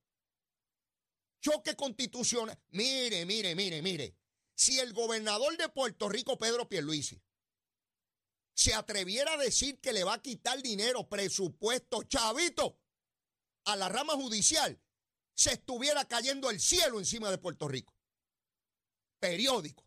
choque 1.42 1.76
constitucional. 1.76 2.58
Mire, 2.70 3.26
mire, 3.26 3.54
mire, 3.54 3.82
mire. 3.82 4.16
Si 4.54 4.78
el 4.78 4.92
gobernador 4.94 5.56
de 5.58 5.68
Puerto 5.68 6.08
Rico, 6.08 6.38
Pedro 6.38 6.68
Pierluisi, 6.68 7.20
se 8.54 8.74
atreviera 8.74 9.34
a 9.34 9.38
decir 9.38 9.80
que 9.80 9.92
le 9.92 10.04
va 10.04 10.14
a 10.14 10.22
quitar 10.22 10.62
dinero, 10.62 11.08
presupuesto, 11.08 12.04
chavito, 12.04 12.78
a 13.64 13.76
la 13.76 13.88
rama 13.88 14.14
judicial, 14.14 14.80
se 15.34 15.54
estuviera 15.54 16.04
cayendo 16.06 16.50
el 16.50 16.60
cielo 16.60 16.98
encima 16.98 17.30
de 17.30 17.38
Puerto 17.38 17.66
Rico. 17.66 17.94
Periódico, 19.18 19.84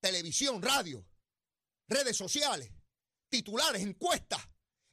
televisión, 0.00 0.62
radio, 0.62 1.04
redes 1.88 2.16
sociales, 2.16 2.72
titulares, 3.28 3.82
encuestas, 3.82 4.40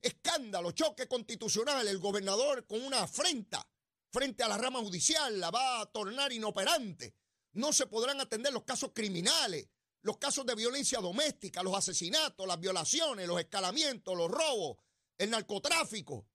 escándalo, 0.02 0.72
choque 0.72 1.08
constitucional, 1.08 1.88
el 1.88 2.00
gobernador 2.00 2.66
con 2.68 2.82
una 2.84 3.04
afrenta 3.04 3.68
frente 4.12 4.44
a 4.44 4.48
la 4.48 4.58
rama 4.58 4.80
judicial, 4.80 5.40
la 5.40 5.52
va 5.52 5.82
a 5.82 5.86
tornar 5.88 6.32
inoperante. 6.32 7.16
No 7.54 7.74
se 7.74 7.88
podrán 7.88 8.22
atender 8.22 8.54
los 8.54 8.64
casos 8.64 8.92
criminales, 8.94 9.68
los 10.02 10.18
casos 10.18 10.46
de 10.46 10.56
violencia 10.56 11.00
doméstica, 11.00 11.64
los 11.64 11.76
asesinatos, 11.76 12.48
las 12.48 12.60
violaciones, 12.60 13.28
los 13.28 13.40
escalamientos, 13.40 14.16
los 14.16 14.30
robos, 14.30 14.78
el 15.18 15.30
narcotráfico. 15.30 16.28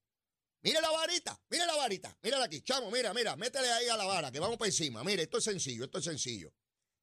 Mire 0.61 0.79
la 0.79 0.91
varita, 0.91 1.41
mire 1.49 1.65
la 1.65 1.75
varita, 1.75 2.17
mírala 2.21 2.45
aquí, 2.45 2.61
chamo, 2.61 2.89
mira, 2.89 3.13
mira, 3.13 3.35
métele 3.35 3.69
ahí 3.71 3.87
a 3.87 3.97
la 3.97 4.05
vara, 4.05 4.31
que 4.31 4.39
vamos 4.39 4.57
para 4.57 4.69
encima. 4.69 5.03
Mire, 5.03 5.23
esto 5.23 5.37
es 5.37 5.43
sencillo, 5.43 5.85
esto 5.85 5.97
es 5.97 6.05
sencillo. 6.05 6.53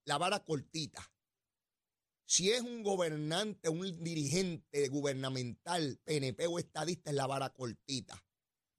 La 0.05 0.17
vara 0.17 0.43
cortita. 0.43 1.07
Si 2.31 2.53
es 2.53 2.61
un 2.61 2.85
gobernante, 2.85 3.69
un 3.69 4.05
dirigente 4.05 4.87
gubernamental, 4.87 5.99
PNP 6.05 6.47
o 6.47 6.61
estadista, 6.61 7.11
es 7.11 7.17
la 7.17 7.27
vara 7.27 7.51
cortita 7.53 8.25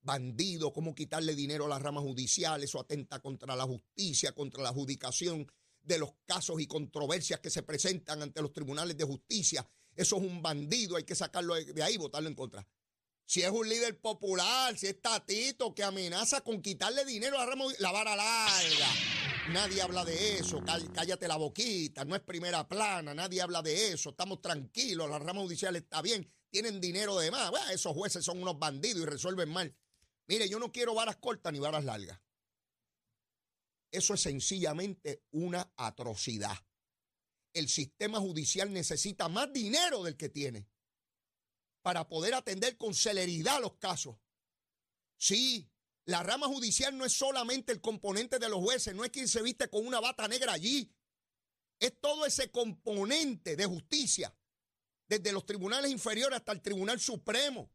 bandido, 0.04 0.72
cómo 0.72 0.96
quitarle 0.96 1.36
dinero 1.36 1.66
a 1.66 1.68
la 1.68 1.78
rama 1.78 2.00
judicial, 2.00 2.64
eso 2.64 2.80
atenta 2.80 3.20
contra 3.20 3.54
la 3.58 3.66
justicia, 3.66 4.32
contra 4.32 4.64
la 4.64 4.70
adjudicación 4.70 5.52
de 5.82 6.00
los 6.00 6.14
casos 6.26 6.62
y 6.62 6.66
controversias 6.66 7.42
que 7.42 7.50
se 7.50 7.62
presentan 7.62 8.22
ante 8.22 8.42
los 8.42 8.54
tribunales 8.54 8.96
de 8.96 9.04
justicia. 9.04 9.70
Eso 9.98 10.16
es 10.16 10.24
un 10.24 10.42
bandido, 10.42 10.96
hay 10.96 11.04
que 11.04 11.14
sacarlo 11.14 11.56
de 11.56 11.84
ahí, 11.84 11.98
votarlo 11.98 12.30
en 12.30 12.36
contra. 12.36 12.66
Si 13.26 13.42
es 13.42 13.52
un 13.52 13.68
líder 13.68 14.00
popular, 14.00 14.78
si 14.78 14.88
es 14.88 15.02
Tatito 15.02 15.76
que 15.76 15.84
amenaza 15.84 16.40
con 16.40 16.62
quitarle 16.62 17.04
dinero 17.04 17.38
a 17.38 17.44
la 17.44 17.48
rama 17.48 17.66
la 17.80 17.92
vara 17.92 18.16
larga. 18.16 19.21
Nadie 19.54 19.82
habla 19.82 20.06
de 20.06 20.38
eso, 20.38 20.64
cállate 20.94 21.28
la 21.28 21.36
boquita, 21.36 22.06
no 22.06 22.16
es 22.16 22.22
primera 22.22 22.68
plana, 22.70 23.14
nadie 23.14 23.42
habla 23.42 23.62
de 23.62 23.92
eso, 23.92 24.12
estamos 24.12 24.42
tranquilos, 24.42 25.10
la 25.10 25.20
rama 25.20 25.42
judicial 25.42 25.76
está 25.76 26.02
bien, 26.02 26.32
tienen 26.50 26.80
dinero 26.80 27.18
de 27.18 27.32
más. 27.32 27.52
esos 27.72 27.94
jueces 27.94 28.24
son 28.24 28.42
unos 28.42 28.58
bandidos 28.58 29.02
y 29.02 29.06
resuelven 29.06 29.50
mal. 29.50 29.76
Mire, 30.28 30.48
yo 30.48 30.58
no 30.58 30.72
quiero 30.72 30.94
varas 30.94 31.18
cortas 31.18 31.52
ni 31.52 31.60
varas 31.60 31.84
largas. 31.84 32.22
Eso 33.92 34.14
es 34.14 34.22
sencillamente 34.22 35.26
una 35.32 35.74
atrocidad. 35.76 36.58
El 37.54 37.68
sistema 37.68 38.20
judicial 38.20 38.72
necesita 38.72 39.28
más 39.28 39.52
dinero 39.52 40.02
del 40.04 40.16
que 40.16 40.30
tiene 40.30 40.66
para 41.82 42.08
poder 42.08 42.36
atender 42.36 42.78
con 42.78 42.94
celeridad 42.94 43.60
los 43.60 43.76
casos. 43.76 44.16
Sí, 45.18 45.71
la 46.06 46.24
rama 46.24 46.48
judicial 46.48 46.98
no 46.98 47.06
es 47.06 47.14
solamente 47.14 47.72
el 47.72 47.82
componente 47.82 48.40
de 48.40 48.50
los 48.50 48.60
jueces, 48.60 48.96
no 48.96 49.04
es 49.06 49.12
quien 49.12 49.28
se 49.28 49.42
viste 49.42 49.70
con 49.70 49.86
una 49.86 50.00
bata 50.00 50.28
negra 50.28 50.54
allí. 50.54 50.92
Es 51.80 52.00
todo 52.00 52.26
ese 52.26 52.52
componente 52.52 53.56
de 53.56 53.66
justicia, 53.66 54.36
desde 55.08 55.32
los 55.32 55.46
tribunales 55.46 55.92
inferiores 55.92 56.38
hasta 56.38 56.52
el 56.52 56.62
Tribunal 56.62 57.00
Supremo, 57.00 57.72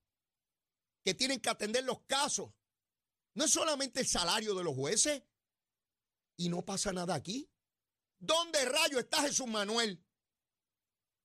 que 1.05 1.15
tienen 1.15 1.41
que 1.41 1.51
atender 1.51 1.85
los 1.85 2.03
casos. 2.03 2.51
No 3.35 3.45
es 3.45 3.51
solamente 3.51 4.01
el 4.01 4.07
salario 4.07 4.55
de 4.55 4.65
los 4.65 4.75
jueces. 4.75 5.23
Y 6.39 6.49
no 6.49 6.65
pasa 6.65 6.93
nada 6.93 7.15
aquí. 7.15 7.51
¿Dónde 8.19 8.65
rayo 8.65 8.99
está 8.99 9.23
Jesús 9.23 9.47
Manuel? 9.47 10.03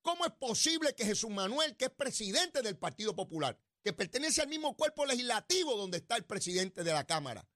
¿Cómo 0.02 0.26
es 0.26 0.32
posible 0.32 0.94
que 0.94 1.04
Jesús 1.04 1.30
Manuel, 1.30 1.76
que 1.76 1.86
es 1.86 1.90
presidente 1.90 2.62
del 2.62 2.76
Partido 2.76 3.14
Popular, 3.14 3.58
que 3.82 3.92
pertenece 3.92 4.42
al 4.42 4.48
mismo 4.48 4.76
cuerpo 4.76 5.04
legislativo 5.04 5.76
donde 5.76 5.98
está 5.98 6.16
el 6.16 6.24
presidente 6.24 6.84
de 6.84 6.92
la 6.92 7.04
Cámara, 7.04 7.46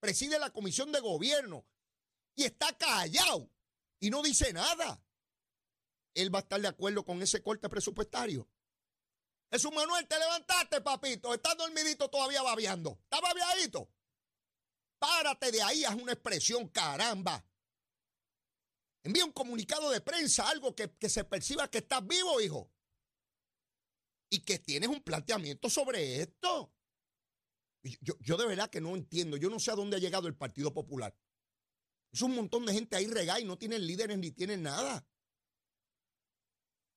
preside 0.00 0.38
la 0.38 0.50
Comisión 0.50 0.92
de 0.92 1.00
Gobierno 1.00 1.66
y 2.34 2.44
está 2.44 2.76
callado 2.76 3.50
y 4.00 4.10
no 4.10 4.22
dice 4.22 4.52
nada? 4.52 5.02
Él 6.14 6.34
va 6.34 6.40
a 6.40 6.42
estar 6.42 6.60
de 6.60 6.68
acuerdo 6.68 7.04
con 7.04 7.22
ese 7.22 7.42
corte 7.42 7.68
presupuestario. 7.68 8.48
Jesús 9.50 9.72
Manuel, 9.72 10.06
te 10.06 10.18
levantaste, 10.18 10.80
papito. 10.80 11.32
Estás 11.32 11.56
dormidito 11.56 12.08
todavía 12.10 12.42
babeando. 12.42 12.98
¿Estás 13.04 13.20
babeadito? 13.20 13.88
Párate 14.98 15.52
de 15.52 15.62
ahí, 15.62 15.84
haz 15.84 15.94
una 15.94 16.12
expresión, 16.12 16.68
caramba. 16.68 17.44
Envía 19.02 19.24
un 19.24 19.32
comunicado 19.32 19.90
de 19.90 20.00
prensa, 20.00 20.48
algo 20.48 20.74
que, 20.74 20.90
se 21.08 21.24
perciba 21.24 21.70
que 21.70 21.78
estás 21.78 22.06
vivo, 22.06 22.40
hijo. 22.40 22.70
Y 24.30 24.40
que 24.40 24.58
tienes 24.58 24.88
un 24.88 25.02
planteamiento 25.02 25.70
sobre 25.70 26.20
esto. 26.20 26.72
Yo, 28.00 28.36
de 28.36 28.46
verdad 28.46 28.70
que 28.70 28.80
no 28.80 28.94
entiendo. 28.94 29.36
Yo 29.36 29.48
no 29.48 29.58
sé 29.58 29.70
a 29.70 29.74
dónde 29.76 29.96
ha 29.96 30.00
llegado 30.00 30.28
el 30.28 30.36
Partido 30.36 30.72
Popular. 30.72 31.16
Es 32.12 32.22
un 32.22 32.34
montón 32.34 32.66
de 32.66 32.72
gente 32.72 32.96
ahí 32.96 33.06
regada 33.06 33.40
y 33.40 33.44
no 33.44 33.58
tienen 33.58 33.86
líderes 33.86 34.18
ni 34.18 34.30
tienen 34.30 34.62
nada. 34.62 35.06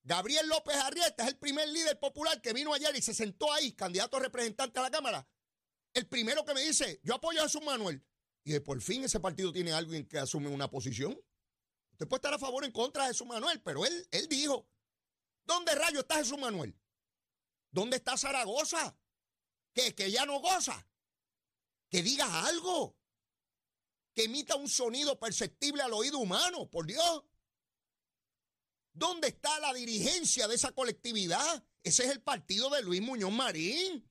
Gabriel 0.03 0.47
López 0.47 0.75
Arrieta 0.75 1.23
es 1.23 1.29
el 1.29 1.37
primer 1.37 1.67
líder 1.69 1.99
popular 1.99 2.41
que 2.41 2.53
vino 2.53 2.73
ayer 2.73 2.95
y 2.95 3.01
se 3.01 3.13
sentó 3.13 3.51
ahí, 3.53 3.73
candidato 3.73 4.17
a 4.17 4.21
representante 4.21 4.79
a 4.79 4.83
la 4.83 4.91
Cámara. 4.91 5.27
El 5.93 6.07
primero 6.07 6.43
que 6.43 6.53
me 6.53 6.61
dice, 6.61 6.99
yo 7.03 7.15
apoyo 7.15 7.39
a 7.39 7.43
Jesús 7.43 7.61
Manuel. 7.61 8.03
Y 8.43 8.53
de 8.53 8.61
por 8.61 8.81
fin 8.81 9.03
ese 9.03 9.19
partido 9.19 9.51
tiene 9.51 9.73
alguien 9.73 10.07
que 10.07 10.17
asume 10.17 10.47
una 10.47 10.69
posición. 10.69 11.19
Usted 11.91 12.07
puede 12.07 12.17
estar 12.17 12.33
a 12.33 12.39
favor 12.39 12.63
o 12.63 12.65
en 12.65 12.71
contra 12.71 13.03
de 13.03 13.09
Jesús 13.09 13.27
Manuel, 13.27 13.61
pero 13.61 13.85
él, 13.85 14.07
él 14.09 14.27
dijo, 14.27 14.67
¿dónde 15.45 15.75
rayo 15.75 15.99
está 15.99 16.15
Jesús 16.15 16.39
Manuel? 16.39 16.75
¿Dónde 17.71 17.97
está 17.97 18.17
Zaragoza? 18.17 18.95
Que, 19.73 19.95
que 19.95 20.11
ya 20.11 20.25
no 20.25 20.39
goza. 20.39 20.85
Que 21.89 22.03
diga 22.03 22.45
algo. 22.45 22.97
Que 24.13 24.25
emita 24.25 24.55
un 24.55 24.67
sonido 24.67 25.19
perceptible 25.19 25.81
al 25.81 25.93
oído 25.93 26.19
humano, 26.19 26.69
por 26.69 26.85
Dios. 26.85 27.23
¿Dónde 28.93 29.29
está 29.29 29.57
la 29.59 29.73
dirigencia 29.73 30.47
de 30.47 30.55
esa 30.55 30.73
colectividad? 30.73 31.63
Ese 31.81 32.03
es 32.03 32.09
el 32.09 32.21
partido 32.21 32.69
de 32.69 32.83
Luis 32.83 33.01
Muñoz 33.01 33.31
Marín. 33.31 34.07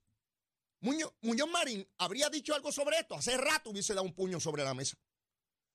Muñoz, 0.80 1.50
Marín 1.50 1.86
habría 1.98 2.30
dicho 2.30 2.54
algo 2.54 2.72
sobre 2.72 2.98
esto. 2.98 3.14
Hace 3.14 3.36
rato 3.36 3.70
hubiese 3.70 3.92
dado 3.92 4.06
un 4.06 4.14
puño 4.14 4.40
sobre 4.40 4.64
la 4.64 4.72
mesa. 4.72 4.96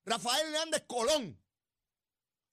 Rafael 0.04 0.48
Hernández 0.48 0.84
Colón. 0.88 1.40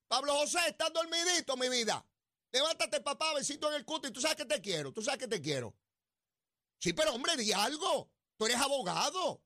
Pablo 0.07 0.35
José, 0.35 0.59
estás 0.67 0.93
dormidito, 0.93 1.57
mi 1.57 1.69
vida. 1.69 2.05
Levántate, 2.53 3.01
papá, 3.01 3.33
besito 3.33 3.67
en 3.69 3.75
el 3.75 3.83
cuto 3.83 4.07
y 4.07 4.11
tú 4.11 4.21
sabes 4.21 4.37
que 4.37 4.45
te 4.45 4.61
quiero, 4.61 4.93
tú 4.93 5.01
sabes 5.01 5.19
que 5.19 5.27
te 5.27 5.41
quiero. 5.41 5.75
Sí, 6.79 6.93
pero 6.93 7.13
hombre, 7.13 7.35
di 7.35 7.51
algo. 7.51 8.09
Tú 8.37 8.45
eres 8.45 8.57
abogado. 8.57 9.43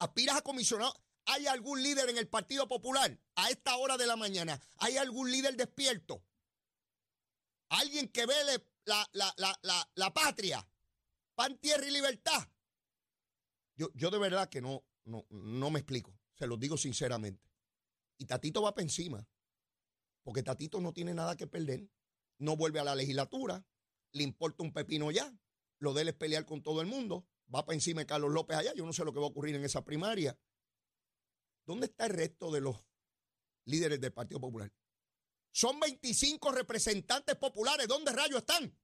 Aspiras 0.00 0.36
a 0.36 0.42
comisionado. 0.42 0.94
¿Hay 1.24 1.46
algún 1.46 1.82
líder 1.82 2.10
en 2.10 2.18
el 2.18 2.28
Partido 2.28 2.68
Popular 2.68 3.18
a 3.36 3.50
esta 3.50 3.76
hora 3.76 3.96
de 3.96 4.06
la 4.06 4.16
mañana? 4.16 4.60
¿Hay 4.78 4.96
algún 4.96 5.30
líder 5.30 5.56
despierto? 5.56 6.24
alguien 7.70 8.08
que 8.08 8.26
vele 8.26 8.64
la, 8.84 9.08
la, 9.94 10.14
patria, 10.14 10.66
pan, 11.34 11.58
tierra 11.58 11.86
y 11.86 11.90
libertad. 11.90 12.48
Yo, 13.76 13.88
yo 13.94 14.10
de 14.10 14.18
verdad 14.18 14.48
que 14.48 14.60
no, 14.60 14.84
no, 15.04 15.26
no 15.30 15.70
me 15.70 15.80
explico, 15.80 16.18
se 16.34 16.46
lo 16.46 16.56
digo 16.56 16.76
sinceramente. 16.76 17.50
Y 18.16 18.24
Tatito 18.24 18.62
va 18.62 18.74
para 18.74 18.84
encima, 18.84 19.26
porque 20.22 20.42
Tatito 20.42 20.80
no 20.80 20.92
tiene 20.92 21.14
nada 21.14 21.36
que 21.36 21.46
perder, 21.46 21.88
no 22.38 22.56
vuelve 22.56 22.80
a 22.80 22.84
la 22.84 22.94
legislatura, 22.94 23.64
le 24.12 24.22
importa 24.22 24.62
un 24.62 24.72
pepino 24.72 25.10
ya, 25.10 25.32
lo 25.78 25.92
de 25.92 26.02
es 26.02 26.14
pelear 26.14 26.44
con 26.44 26.62
todo 26.62 26.80
el 26.80 26.86
mundo, 26.86 27.26
va 27.54 27.64
para 27.64 27.74
encima 27.74 28.00
de 28.00 28.06
Carlos 28.06 28.32
López 28.32 28.56
allá. 28.56 28.72
Yo 28.74 28.84
no 28.84 28.92
sé 28.92 29.04
lo 29.04 29.12
que 29.12 29.20
va 29.20 29.26
a 29.26 29.30
ocurrir 29.30 29.54
en 29.54 29.64
esa 29.64 29.84
primaria. 29.84 30.38
¿Dónde 31.64 31.86
está 31.86 32.06
el 32.06 32.12
resto 32.12 32.50
de 32.50 32.60
los 32.60 32.76
líderes 33.64 34.00
del 34.00 34.12
Partido 34.12 34.40
Popular? 34.40 34.72
Son 35.50 35.78
25 35.80 36.52
representantes 36.52 37.36
populares. 37.36 37.86
¿Dónde 37.88 38.12
rayos 38.12 38.38
están? 38.38 38.76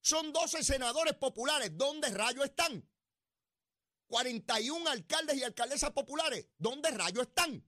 Son 0.00 0.32
12 0.32 0.62
senadores 0.62 1.14
populares. 1.14 1.76
¿Dónde 1.76 2.08
rayos 2.10 2.44
están? 2.44 2.88
41 4.06 4.88
alcaldes 4.90 5.36
y 5.36 5.44
alcaldesas 5.44 5.90
populares. 5.92 6.48
¿Dónde 6.56 6.90
rayos 6.90 7.26
están? 7.26 7.64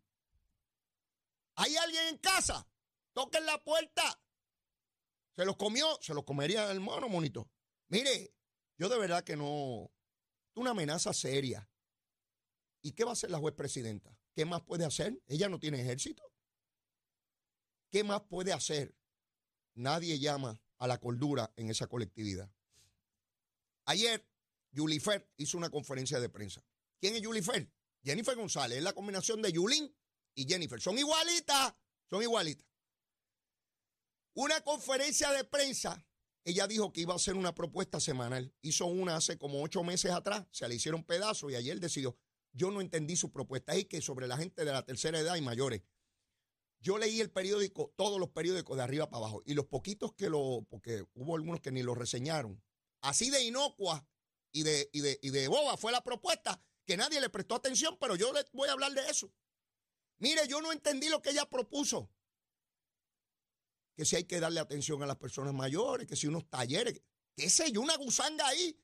¿Hay 1.56 1.76
alguien 1.76 2.08
en 2.08 2.18
casa? 2.18 2.66
Toquen 3.12 3.44
la 3.44 3.62
puerta. 3.62 4.20
Se 5.36 5.44
los 5.44 5.56
comió, 5.56 5.86
se 6.00 6.14
los 6.14 6.24
comería 6.24 6.70
el 6.70 6.80
mono, 6.80 7.08
monito. 7.08 7.50
Mire, 7.88 8.34
yo 8.78 8.88
de 8.88 8.98
verdad 8.98 9.24
que 9.24 9.36
no. 9.36 9.90
Es 10.50 10.56
una 10.56 10.70
amenaza 10.70 11.12
seria. 11.12 11.68
¿Y 12.82 12.92
qué 12.92 13.04
va 13.04 13.10
a 13.10 13.12
hacer 13.12 13.30
la 13.30 13.38
juez 13.38 13.54
presidenta? 13.54 14.16
¿Qué 14.34 14.44
más 14.44 14.62
puede 14.62 14.84
hacer? 14.84 15.20
Ella 15.26 15.48
no 15.48 15.58
tiene 15.58 15.80
ejército. 15.80 16.22
¿Qué 17.90 18.04
más 18.04 18.22
puede 18.22 18.52
hacer? 18.52 18.94
Nadie 19.74 20.18
llama 20.18 20.62
a 20.78 20.86
la 20.86 20.98
cordura 20.98 21.52
en 21.56 21.70
esa 21.70 21.86
colectividad. 21.86 22.50
Ayer, 23.84 24.26
Yulifer 24.72 25.28
hizo 25.36 25.58
una 25.58 25.70
conferencia 25.70 26.20
de 26.20 26.28
prensa. 26.28 26.64
¿Quién 27.00 27.16
es 27.16 27.22
Yulifer? 27.22 27.70
Jennifer 28.02 28.36
González. 28.36 28.78
Es 28.78 28.84
la 28.84 28.92
combinación 28.92 29.42
de 29.42 29.52
Yulín 29.52 29.94
y 30.34 30.46
Jennifer. 30.46 30.80
Son 30.80 30.98
igualitas. 30.98 31.74
Son 32.08 32.22
igualitas. 32.22 32.66
Una 34.34 34.60
conferencia 34.62 35.30
de 35.32 35.44
prensa. 35.44 36.04
Ella 36.44 36.66
dijo 36.66 36.92
que 36.92 37.02
iba 37.02 37.12
a 37.12 37.16
hacer 37.16 37.34
una 37.34 37.54
propuesta 37.54 38.00
semanal. 38.00 38.54
Hizo 38.62 38.86
una 38.86 39.16
hace 39.16 39.36
como 39.36 39.62
ocho 39.62 39.82
meses 39.82 40.12
atrás. 40.12 40.46
Se 40.50 40.66
le 40.68 40.76
hicieron 40.76 41.04
pedazos 41.04 41.52
y 41.52 41.56
ayer 41.56 41.78
decidió. 41.80 42.16
Yo 42.52 42.70
no 42.70 42.80
entendí 42.80 43.16
su 43.16 43.30
propuesta. 43.30 43.74
Es 43.74 43.86
que 43.86 44.00
sobre 44.00 44.26
la 44.26 44.36
gente 44.36 44.64
de 44.64 44.72
la 44.72 44.84
tercera 44.84 45.18
edad 45.18 45.36
y 45.36 45.42
mayores. 45.42 45.82
Yo 46.80 46.96
leí 46.96 47.20
el 47.20 47.30
periódico, 47.30 47.92
todos 47.96 48.18
los 48.18 48.30
periódicos 48.30 48.76
de 48.76 48.82
arriba 48.82 49.10
para 49.10 49.24
abajo. 49.24 49.42
Y 49.44 49.54
los 49.54 49.66
poquitos 49.66 50.14
que 50.14 50.30
lo. 50.30 50.66
Porque 50.70 51.04
hubo 51.14 51.36
algunos 51.36 51.60
que 51.60 51.72
ni 51.72 51.82
lo 51.82 51.94
reseñaron. 51.94 52.62
Así 53.02 53.30
de 53.30 53.42
inocua 53.42 54.06
y 54.52 54.62
de, 54.62 54.88
y 54.92 55.00
de, 55.00 55.18
y 55.22 55.30
de 55.30 55.48
boba 55.48 55.76
fue 55.76 55.92
la 55.92 56.02
propuesta 56.02 56.62
que 56.84 56.96
nadie 56.96 57.20
le 57.20 57.30
prestó 57.30 57.54
atención, 57.54 57.96
pero 58.00 58.16
yo 58.16 58.32
les 58.32 58.50
voy 58.52 58.68
a 58.68 58.72
hablar 58.72 58.92
de 58.92 59.08
eso. 59.08 59.32
Mire, 60.18 60.46
yo 60.48 60.60
no 60.60 60.72
entendí 60.72 61.08
lo 61.08 61.22
que 61.22 61.30
ella 61.30 61.48
propuso. 61.48 62.10
Que 64.00 64.06
si 64.06 64.16
hay 64.16 64.24
que 64.24 64.40
darle 64.40 64.60
atención 64.60 65.02
a 65.02 65.06
las 65.06 65.18
personas 65.18 65.52
mayores, 65.52 66.06
que 66.06 66.16
si 66.16 66.26
unos 66.26 66.48
talleres, 66.48 67.02
qué 67.36 67.50
sé 67.50 67.70
yo, 67.70 67.82
una 67.82 67.98
gusanga 67.98 68.48
ahí. 68.48 68.74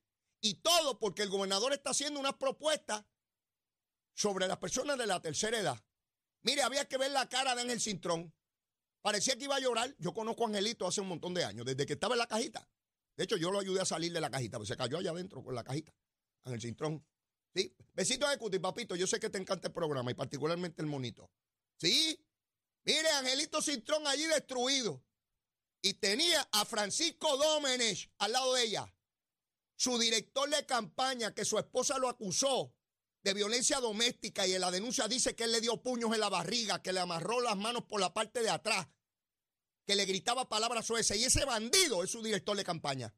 Y 0.43 0.57
todo 0.57 0.99
porque 0.99 1.23
el 1.23 1.31
gobernador 1.31 1.73
está 1.73 1.89
haciendo 1.89 2.21
unas 2.21 2.35
propuestas 2.35 3.03
sobre 4.15 4.47
las 4.47 4.59
personas 4.59 4.99
de 4.99 5.07
la 5.07 5.23
tercera 5.23 5.59
edad. 5.59 5.83
Mire, 6.43 6.61
había 6.61 6.87
que 6.87 6.99
ver 6.99 7.13
la 7.13 7.27
cara 7.31 7.55
de 7.55 7.63
Ángel 7.63 7.81
Cintrón. 7.81 8.35
Parecía 9.01 9.39
que 9.39 9.45
iba 9.45 9.57
a 9.57 9.59
llorar. 9.59 9.97
Yo 9.99 10.13
conozco 10.13 10.45
a 10.45 10.49
Angelito 10.49 10.87
hace 10.87 11.01
un 11.01 11.09
montón 11.09 11.33
de 11.33 11.47
años, 11.47 11.65
desde 11.65 11.87
que 11.87 11.95
estaba 11.95 12.15
en 12.15 12.19
la 12.19 12.27
cajita. 12.27 12.69
De 13.17 13.25
hecho, 13.25 13.39
yo 13.39 13.51
lo 13.51 13.59
ayudé 13.59 13.81
a 13.81 13.87
salir 13.87 14.13
de 14.13 14.21
la 14.21 14.29
cajita, 14.29 14.59
porque 14.59 14.69
se 14.69 14.77
cayó 14.77 14.99
allá 14.99 15.13
adentro 15.13 15.43
con 15.43 15.55
la 15.55 15.65
cajita, 15.65 15.95
Ángel 16.45 16.61
Cintrón. 16.61 17.03
Sí, 17.55 17.75
besitos 17.95 18.29
de 18.29 18.37
cuti, 18.37 18.59
papito. 18.59 18.95
Yo 18.97 19.07
sé 19.07 19.19
que 19.19 19.31
te 19.31 19.39
encanta 19.39 19.69
el 19.69 19.73
programa 19.73 20.11
y 20.11 20.15
particularmente 20.15 20.83
el 20.83 20.89
monito. 20.89 21.31
Sí, 21.79 22.23
mire, 22.87 23.11
Angelito 23.11 23.61
Cintrón 23.61 24.07
allí 24.07 24.25
destruido. 24.27 25.03
Y 25.83 25.95
tenía 25.95 26.49
a 26.53 26.65
Francisco 26.65 27.37
Domenech 27.37 28.11
al 28.19 28.33
lado 28.33 28.55
de 28.55 28.65
ella, 28.65 28.93
su 29.77 29.99
director 29.99 30.49
de 30.49 30.65
campaña, 30.65 31.35
que 31.35 31.45
su 31.45 31.59
esposa 31.59 31.99
lo 31.99 32.09
acusó 32.09 32.73
de 33.23 33.35
violencia 33.35 33.81
doméstica 33.81 34.47
y 34.47 34.55
en 34.55 34.61
la 34.61 34.71
denuncia 34.71 35.09
dice 35.09 35.35
que 35.35 35.45
él 35.45 35.53
le 35.53 35.61
dio 35.61 35.83
puños 35.83 36.15
en 36.15 36.21
la 36.21 36.29
barriga, 36.29 36.81
que 36.81 36.93
le 36.93 37.01
amarró 37.01 37.41
las 37.41 37.57
manos 37.57 37.83
por 37.85 38.01
la 38.01 38.15
parte 38.15 38.41
de 38.41 38.51
atrás, 38.51 38.87
que 39.85 39.97
le 39.97 40.05
gritaba 40.05 40.49
palabras 40.49 40.87
sueces. 40.87 41.19
Y 41.19 41.25
ese 41.25 41.45
bandido 41.45 42.03
es 42.03 42.11
su 42.11 42.23
director 42.23 42.57
de 42.57 42.65
campaña. 42.65 43.13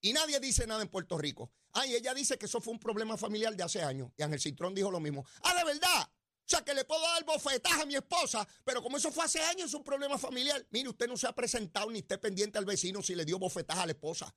Y 0.00 0.12
nadie 0.12 0.40
dice 0.40 0.66
nada 0.66 0.82
en 0.82 0.88
Puerto 0.88 1.16
Rico. 1.16 1.52
Ah, 1.72 1.86
y 1.86 1.94
ella 1.94 2.12
dice 2.14 2.38
que 2.38 2.46
eso 2.46 2.60
fue 2.60 2.72
un 2.72 2.80
problema 2.80 3.16
familiar 3.16 3.54
de 3.54 3.62
hace 3.62 3.82
años. 3.82 4.10
Y 4.16 4.22
Ángel 4.22 4.40
Cintrón 4.40 4.74
dijo 4.74 4.90
lo 4.90 5.00
mismo. 5.00 5.24
Ah, 5.42 5.54
de 5.54 5.64
verdad. 5.64 6.07
O 6.48 6.50
sea, 6.50 6.64
que 6.64 6.72
le 6.72 6.86
puedo 6.86 7.02
dar 7.02 7.22
bofetaje 7.26 7.82
a 7.82 7.84
mi 7.84 7.94
esposa, 7.94 8.48
pero 8.64 8.82
como 8.82 8.96
eso 8.96 9.12
fue 9.12 9.22
hace 9.22 9.38
años, 9.38 9.66
es 9.66 9.74
un 9.74 9.84
problema 9.84 10.16
familiar. 10.16 10.66
Mire, 10.70 10.88
usted 10.88 11.06
no 11.06 11.18
se 11.18 11.26
ha 11.26 11.34
presentado 11.34 11.90
ni 11.90 11.98
esté 11.98 12.16
pendiente 12.16 12.56
al 12.56 12.64
vecino 12.64 13.02
si 13.02 13.14
le 13.14 13.26
dio 13.26 13.38
bofetaje 13.38 13.80
a 13.80 13.86
la 13.86 13.92
esposa. 13.92 14.34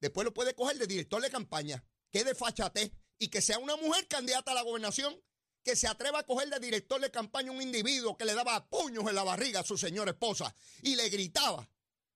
Después 0.00 0.24
lo 0.24 0.32
puede 0.32 0.54
coger 0.54 0.78
de 0.78 0.86
director 0.86 1.20
de 1.20 1.28
campaña. 1.28 1.84
Que 2.12 2.22
de 2.22 2.36
fachate 2.36 2.92
y 3.18 3.26
que 3.26 3.42
sea 3.42 3.58
una 3.58 3.74
mujer 3.74 4.06
candidata 4.06 4.52
a 4.52 4.54
la 4.54 4.62
gobernación 4.62 5.20
que 5.64 5.74
se 5.74 5.88
atreva 5.88 6.20
a 6.20 6.22
coger 6.22 6.48
de 6.48 6.60
director 6.60 7.00
de 7.00 7.10
campaña 7.10 7.50
un 7.50 7.60
individuo 7.60 8.16
que 8.16 8.24
le 8.24 8.34
daba 8.34 8.68
puños 8.68 9.04
en 9.08 9.14
la 9.14 9.24
barriga 9.24 9.60
a 9.60 9.64
su 9.64 9.76
señora 9.76 10.12
esposa 10.12 10.54
y 10.82 10.94
le 10.94 11.08
gritaba 11.08 11.68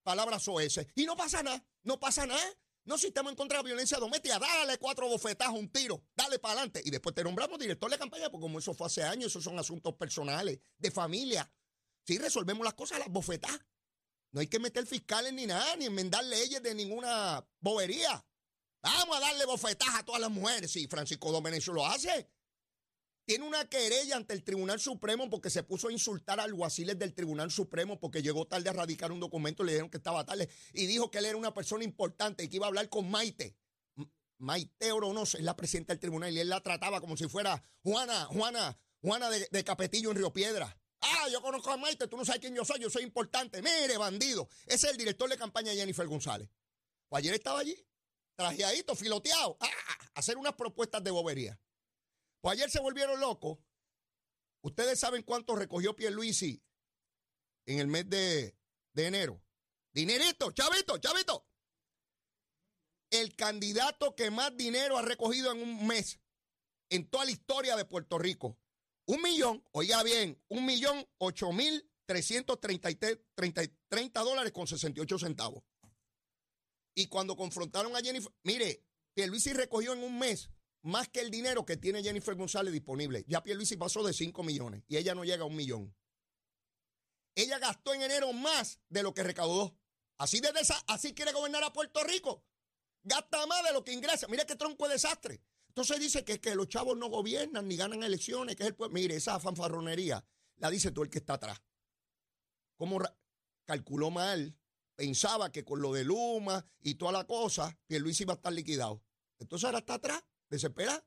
palabras 0.04 0.46
OS. 0.46 0.80
Y 0.94 1.04
no 1.04 1.16
pasa 1.16 1.42
nada, 1.42 1.64
no 1.82 1.98
pasa 1.98 2.26
nada. 2.26 2.42
No, 2.84 2.98
si 2.98 3.06
estamos 3.06 3.32
en 3.32 3.36
contra 3.36 3.58
de 3.58 3.62
la 3.62 3.66
violencia 3.68 3.98
doméstica, 3.98 4.38
dale 4.38 4.76
cuatro 4.78 5.08
bofetazos, 5.08 5.54
un 5.54 5.70
tiro, 5.70 6.04
dale 6.14 6.38
para 6.38 6.52
adelante. 6.52 6.82
Y 6.84 6.90
después 6.90 7.14
te 7.14 7.24
nombramos 7.24 7.58
director 7.58 7.90
de 7.90 7.98
campaña, 7.98 8.30
porque 8.30 8.42
como 8.42 8.58
eso 8.58 8.74
fue 8.74 8.86
hace 8.86 9.02
años, 9.02 9.26
esos 9.26 9.42
son 9.42 9.58
asuntos 9.58 9.94
personales, 9.94 10.58
de 10.76 10.90
familia. 10.90 11.50
Si 12.06 12.18
resolvemos 12.18 12.62
las 12.62 12.74
cosas, 12.74 12.98
las 12.98 13.08
bofetas. 13.08 13.58
No 14.32 14.40
hay 14.40 14.48
que 14.48 14.58
meter 14.58 14.86
fiscales 14.86 15.32
ni 15.32 15.46
nada, 15.46 15.76
ni 15.76 15.86
enmendar 15.86 16.24
leyes 16.24 16.62
de 16.62 16.74
ninguna 16.74 17.46
bobería. 17.60 18.22
Vamos 18.82 19.16
a 19.16 19.20
darle 19.20 19.46
bofetajas 19.46 20.00
a 20.00 20.04
todas 20.04 20.20
las 20.20 20.30
mujeres. 20.30 20.70
Sí, 20.70 20.86
Francisco 20.86 21.32
Domenech 21.32 21.66
lo 21.68 21.86
hace 21.86 22.28
tiene 23.24 23.46
una 23.46 23.64
querella 23.68 24.16
ante 24.16 24.34
el 24.34 24.44
Tribunal 24.44 24.80
Supremo 24.80 25.30
porque 25.30 25.50
se 25.50 25.62
puso 25.62 25.88
a 25.88 25.92
insultar 25.92 26.40
a 26.40 26.44
alguaciles 26.44 26.98
del 26.98 27.14
Tribunal 27.14 27.50
Supremo 27.50 27.98
porque 27.98 28.22
llegó 28.22 28.46
tarde 28.46 28.68
a 28.68 28.72
radicar 28.72 29.12
un 29.12 29.20
documento, 29.20 29.64
le 29.64 29.72
dijeron 29.72 29.90
que 29.90 29.96
estaba 29.96 30.24
tarde 30.26 30.48
y 30.72 30.86
dijo 30.86 31.10
que 31.10 31.18
él 31.18 31.26
era 31.26 31.36
una 31.36 31.54
persona 31.54 31.84
importante 31.84 32.44
y 32.44 32.48
que 32.48 32.56
iba 32.56 32.66
a 32.66 32.68
hablar 32.68 32.88
con 32.88 33.10
Maite. 33.10 33.56
Maite 34.38 34.92
Oronos 34.92 35.34
es 35.36 35.42
la 35.42 35.56
presidenta 35.56 35.92
del 35.92 36.00
tribunal 36.00 36.32
y 36.32 36.40
él 36.40 36.48
la 36.48 36.60
trataba 36.60 37.00
como 37.00 37.16
si 37.16 37.28
fuera 37.28 37.62
Juana, 37.82 38.26
Juana, 38.26 38.78
Juana 39.00 39.30
de, 39.30 39.64
Capetillo 39.64 40.10
en 40.10 40.16
Río 40.16 40.32
Piedra. 40.32 40.76
Ah, 41.00 41.28
yo 41.30 41.40
conozco 41.40 41.70
a 41.70 41.76
Maite, 41.76 42.08
tú 42.08 42.16
no 42.16 42.24
sabes 42.24 42.40
quién 42.40 42.54
yo 42.54 42.64
soy, 42.64 42.80
yo 42.80 42.90
soy 42.90 43.04
importante. 43.04 43.62
Mire, 43.62 43.96
bandido. 43.96 44.48
Ese 44.66 44.86
es 44.86 44.92
el 44.92 44.96
director 44.98 45.28
de 45.30 45.38
campaña 45.38 45.72
Jennifer 45.72 46.06
González. 46.06 46.48
Pues 47.08 47.20
ayer 47.20 47.34
estaba 47.34 47.60
allí, 47.60 47.76
trajeadito, 48.36 48.94
filoteado, 48.94 49.56
ah, 49.60 49.68
a 50.14 50.18
hacer 50.18 50.36
unas 50.36 50.54
propuestas 50.54 51.02
de 51.04 51.10
bobería. 51.10 51.58
Pues 52.44 52.58
ayer 52.58 52.70
se 52.70 52.78
volvieron 52.78 53.18
locos. 53.20 53.58
Ustedes 54.60 55.00
saben 55.00 55.22
cuánto 55.22 55.56
recogió 55.56 55.96
Pierluisi 55.96 56.62
en 57.64 57.78
el 57.78 57.86
mes 57.86 58.06
de, 58.10 58.54
de 58.92 59.06
enero. 59.06 59.42
Dinerito, 59.94 60.52
chavito, 60.52 60.98
chavito. 60.98 61.48
El 63.08 63.34
candidato 63.34 64.14
que 64.14 64.30
más 64.30 64.54
dinero 64.58 64.98
ha 64.98 65.00
recogido 65.00 65.52
en 65.52 65.62
un 65.62 65.86
mes 65.86 66.20
en 66.90 67.08
toda 67.08 67.24
la 67.24 67.30
historia 67.30 67.76
de 67.76 67.86
Puerto 67.86 68.18
Rico. 68.18 68.58
Un 69.06 69.22
millón, 69.22 69.64
oiga 69.72 70.02
bien, 70.02 70.38
un 70.48 70.66
millón 70.66 71.08
ocho 71.16 71.50
mil 71.50 71.90
trescientos 72.04 72.60
treinta 72.60 74.22
dólares 74.22 74.52
con 74.52 74.66
68 74.66 75.18
centavos. 75.18 75.64
Y 76.94 77.06
cuando 77.06 77.36
confrontaron 77.36 77.96
a 77.96 78.00
Jennifer, 78.00 78.30
mire, 78.42 78.84
Pierluisi 79.14 79.54
recogió 79.54 79.94
en 79.94 80.04
un 80.04 80.18
mes 80.18 80.50
más 80.84 81.08
que 81.08 81.20
el 81.20 81.30
dinero 81.30 81.64
que 81.64 81.78
tiene 81.78 82.02
Jennifer 82.02 82.34
González 82.34 82.72
disponible. 82.72 83.24
Ya 83.26 83.42
Pierluisi 83.42 83.76
pasó 83.76 84.02
de 84.02 84.12
5 84.12 84.42
millones 84.42 84.84
y 84.86 84.98
ella 84.98 85.14
no 85.14 85.24
llega 85.24 85.42
a 85.42 85.46
un 85.46 85.56
millón. 85.56 85.94
Ella 87.34 87.58
gastó 87.58 87.94
en 87.94 88.02
enero 88.02 88.32
más 88.34 88.78
de 88.90 89.02
lo 89.02 89.14
que 89.14 89.22
recaudó. 89.22 89.76
Así, 90.18 90.40
de 90.40 90.50
esa, 90.60 90.76
así 90.86 91.14
quiere 91.14 91.32
gobernar 91.32 91.64
a 91.64 91.72
Puerto 91.72 92.04
Rico. 92.04 92.44
Gasta 93.02 93.46
más 93.46 93.64
de 93.64 93.72
lo 93.72 93.82
que 93.82 93.92
ingresa. 93.92 94.28
Mire 94.28 94.44
qué 94.44 94.56
tronco 94.56 94.86
de 94.86 94.94
desastre. 94.94 95.40
Entonces 95.68 95.98
dice 95.98 96.22
que, 96.22 96.38
que 96.38 96.54
los 96.54 96.68
chavos 96.68 96.96
no 96.98 97.08
gobiernan 97.08 97.66
ni 97.66 97.76
ganan 97.76 98.02
elecciones, 98.02 98.54
que 98.54 98.64
es 98.64 98.68
el 98.68 98.74
pueblo. 98.76 98.94
Mire, 98.94 99.16
esa 99.16 99.40
fanfarronería 99.40 100.22
la 100.56 100.70
dice 100.70 100.92
todo 100.92 101.04
el 101.04 101.10
que 101.10 101.18
está 101.18 101.34
atrás. 101.34 101.60
Como 102.76 103.00
calculó 103.64 104.10
mal, 104.10 104.54
pensaba 104.96 105.50
que 105.50 105.64
con 105.64 105.80
lo 105.80 105.94
de 105.94 106.04
Luma 106.04 106.64
y 106.80 106.96
toda 106.96 107.12
la 107.12 107.26
cosa, 107.26 107.76
Pierluisi 107.86 108.24
iba 108.24 108.34
a 108.34 108.36
estar 108.36 108.52
liquidado. 108.52 109.02
Entonces 109.38 109.64
ahora 109.64 109.78
está 109.78 109.94
atrás 109.94 110.22
desespera. 110.48 111.04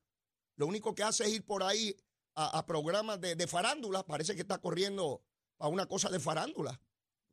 Lo 0.55 0.67
único 0.67 0.95
que 0.95 1.03
hace 1.03 1.25
es 1.25 1.31
ir 1.31 1.45
por 1.45 1.63
ahí 1.63 1.95
a, 2.35 2.65
programas 2.65 3.19
de, 3.19 3.47
farándula. 3.47 4.05
Parece 4.05 4.35
que 4.35 4.41
está 4.41 4.59
corriendo 4.59 5.23
a 5.59 5.67
una 5.67 5.87
cosa 5.87 6.09
de 6.09 6.19
farándula. 6.19 6.79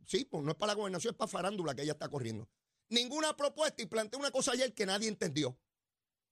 Sí, 0.06 0.24
pues 0.24 0.42
no 0.42 0.50
es 0.50 0.56
para 0.56 0.72
la 0.72 0.76
gobernación, 0.76 1.12
es 1.12 1.16
para 1.16 1.30
farándula 1.30 1.74
que 1.74 1.82
ella 1.82 1.92
está 1.92 2.08
corriendo. 2.08 2.48
Ninguna 2.88 3.36
propuesta 3.36 3.82
y 3.82 3.86
planteé 3.86 4.18
una 4.18 4.30
cosa 4.30 4.52
ayer 4.52 4.74
que 4.74 4.86
nadie 4.86 5.08
entendió. 5.08 5.58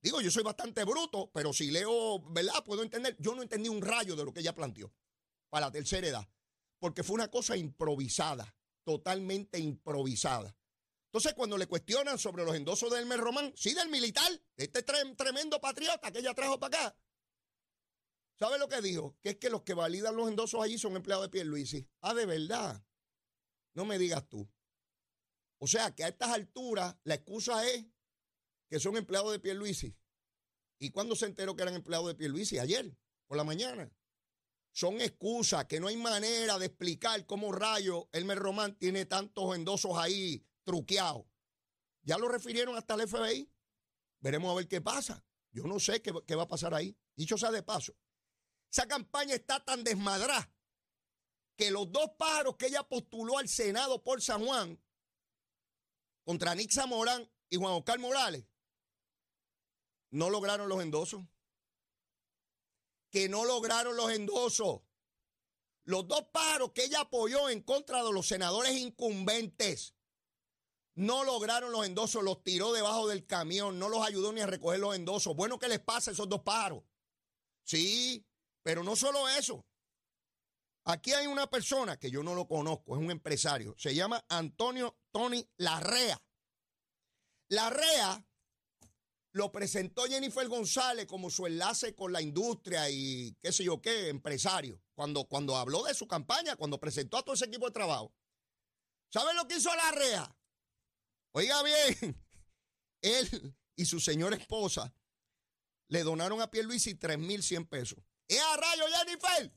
Digo, 0.01 0.21
yo 0.21 0.29
soy 0.29 0.43
bastante 0.43 0.83
bruto, 0.83 1.31
pero 1.33 1.53
si 1.53 1.71
leo, 1.71 2.19
¿verdad? 2.31 2.63
Puedo 2.65 2.83
entender. 2.83 3.15
Yo 3.19 3.33
no 3.35 3.41
entendí 3.41 3.69
un 3.69 3.81
rayo 3.81 4.15
de 4.15 4.25
lo 4.25 4.33
que 4.33 4.41
ella 4.41 4.53
planteó 4.53 4.93
para 5.49 5.67
la 5.67 5.71
tercera 5.71 6.07
edad, 6.07 6.27
porque 6.79 7.03
fue 7.03 7.15
una 7.15 7.29
cosa 7.29 7.55
improvisada, 7.55 8.55
totalmente 8.83 9.59
improvisada. 9.59 10.55
Entonces, 11.13 11.35
cuando 11.35 11.59
le 11.59 11.67
cuestionan 11.67 12.17
sobre 12.17 12.43
los 12.43 12.55
endosos 12.55 12.89
de 12.89 12.97
Elmer 12.97 13.19
Román, 13.19 13.53
sí, 13.55 13.75
del 13.75 13.87
militar, 13.87 14.31
este 14.57 14.81
tremendo 14.81 15.61
patriota 15.61 16.11
que 16.11 16.17
ella 16.17 16.33
trajo 16.33 16.59
para 16.59 16.75
acá, 16.75 16.97
¿sabe 18.39 18.57
lo 18.57 18.67
que 18.67 18.81
dijo? 18.81 19.15
Que 19.21 19.29
es 19.29 19.35
que 19.35 19.51
los 19.51 19.61
que 19.61 19.75
validan 19.75 20.15
los 20.15 20.27
endosos 20.27 20.59
allí 20.63 20.79
son 20.79 20.95
empleados 20.95 21.25
de 21.25 21.29
Pierluisi. 21.29 21.87
Ah, 22.01 22.15
de 22.15 22.25
verdad. 22.25 22.83
No 23.75 23.85
me 23.85 23.99
digas 23.99 24.27
tú. 24.27 24.49
O 25.59 25.67
sea, 25.67 25.93
que 25.93 26.03
a 26.03 26.07
estas 26.07 26.29
alturas 26.29 26.95
la 27.03 27.13
excusa 27.13 27.63
es 27.69 27.85
que 28.67 28.79
son 28.79 28.97
empleados 28.97 29.33
de 29.33 29.39
Pierluisi. 29.39 29.95
¿Y 30.79 30.89
cuándo 30.89 31.15
se 31.15 31.27
enteró 31.27 31.55
que 31.55 31.61
eran 31.61 31.75
empleados 31.75 32.07
de 32.07 32.15
Pierluisi? 32.15 32.57
Ayer, 32.57 32.97
por 33.27 33.37
la 33.37 33.43
mañana. 33.43 33.95
Son 34.71 34.99
excusas 34.99 35.65
que 35.65 35.79
no 35.79 35.89
hay 35.89 35.95
manera 35.95 36.57
de 36.57 36.65
explicar 36.65 37.23
cómo 37.27 37.51
rayo 37.51 38.09
Elmer 38.13 38.39
Román 38.39 38.79
tiene 38.79 39.05
tantos 39.05 39.55
endosos 39.55 39.95
ahí 39.95 40.43
truqueados. 40.63 41.25
Ya 42.01 42.17
lo 42.17 42.27
refirieron 42.27 42.75
hasta 42.75 42.95
el 42.95 43.07
FBI. 43.07 43.49
Veremos 44.19 44.51
a 44.51 44.55
ver 44.55 44.67
qué 44.67 44.81
pasa. 44.81 45.25
Yo 45.51 45.63
no 45.63 45.79
sé 45.79 46.01
qué, 46.01 46.13
qué 46.25 46.35
va 46.35 46.43
a 46.43 46.47
pasar 46.47 46.73
ahí. 46.73 46.97
Dicho 47.15 47.37
sea 47.37 47.51
de 47.51 47.63
paso, 47.63 47.95
esa 48.71 48.87
campaña 48.87 49.35
está 49.35 49.63
tan 49.63 49.83
desmadrada 49.83 50.51
que 51.55 51.69
los 51.69 51.91
dos 51.91 52.11
pájaros 52.17 52.55
que 52.57 52.67
ella 52.67 52.83
postuló 52.83 53.37
al 53.37 53.47
Senado 53.47 54.03
por 54.03 54.21
San 54.21 54.43
Juan 54.43 54.81
contra 56.23 56.55
Nixa 56.55 56.87
Morán 56.87 57.29
y 57.49 57.57
Juan 57.57 57.73
Oscar 57.73 57.99
Morales 57.99 58.45
no 60.13 60.29
lograron 60.29 60.69
los 60.69 60.81
endosos. 60.81 61.23
Que 63.09 63.29
no 63.29 63.45
lograron 63.45 63.95
los 63.95 64.11
endosos. 64.11 64.81
Los 65.85 66.07
dos 66.07 66.23
paros 66.31 66.71
que 66.71 66.85
ella 66.85 67.01
apoyó 67.01 67.49
en 67.49 67.61
contra 67.61 68.03
de 68.03 68.11
los 68.13 68.27
senadores 68.27 68.73
incumbentes 68.73 69.95
no 70.95 71.23
lograron 71.23 71.71
los 71.71 71.85
endosos, 71.85 72.23
los 72.23 72.43
tiró 72.43 72.71
debajo 72.71 73.07
del 73.07 73.25
camión, 73.25 73.79
no 73.79 73.89
los 73.89 74.05
ayudó 74.05 74.31
ni 74.31 74.41
a 74.41 74.47
recoger 74.47 74.79
los 74.79 74.95
endosos. 74.95 75.35
Bueno, 75.35 75.57
¿qué 75.57 75.67
les 75.67 75.79
pasa 75.79 76.11
a 76.11 76.13
esos 76.13 76.29
dos 76.29 76.41
pájaros? 76.41 76.83
Sí, 77.63 78.25
pero 78.61 78.83
no 78.83 78.95
solo 78.95 79.27
eso. 79.29 79.65
Aquí 80.85 81.13
hay 81.13 81.27
una 81.27 81.49
persona 81.49 81.97
que 81.97 82.11
yo 82.11 82.23
no 82.23 82.35
lo 82.35 82.47
conozco, 82.47 82.95
es 82.95 83.01
un 83.01 83.09
empresario, 83.09 83.73
se 83.77 83.95
llama 83.95 84.23
Antonio 84.27 84.97
Tony 85.11 85.47
Larrea. 85.57 86.21
Larrea 87.49 88.25
lo 89.31 89.51
presentó 89.51 90.03
Jennifer 90.03 90.47
González 90.47 91.07
como 91.07 91.29
su 91.29 91.47
enlace 91.47 91.95
con 91.95 92.11
la 92.11 92.21
industria 92.21 92.89
y 92.89 93.35
qué 93.41 93.51
sé 93.51 93.63
yo 93.63 93.81
qué, 93.81 94.09
empresario, 94.09 94.81
cuando, 94.93 95.23
cuando 95.23 95.55
habló 95.55 95.83
de 95.83 95.93
su 95.93 96.07
campaña, 96.07 96.55
cuando 96.55 96.79
presentó 96.79 97.17
a 97.17 97.23
todo 97.23 97.33
ese 97.33 97.45
equipo 97.45 97.65
de 97.65 97.71
trabajo. 97.71 98.13
¿Saben 99.09 99.35
lo 99.37 99.47
que 99.47 99.57
hizo 99.57 99.73
la 99.73 99.91
REA? 99.91 100.35
Oiga 101.35 101.63
bien, 101.63 102.23
él 103.01 103.55
y 103.75 103.85
su 103.85 103.99
señora 103.99 104.35
esposa 104.35 104.93
le 105.87 106.03
donaron 106.03 106.41
a 106.41 106.51
Pierluisi 106.51 106.93
3.100 106.93 107.67
pesos. 107.67 107.99
¡Es 108.27 108.39
a 108.39 108.57
rayo, 108.57 108.83
Jennifer! 108.97 109.51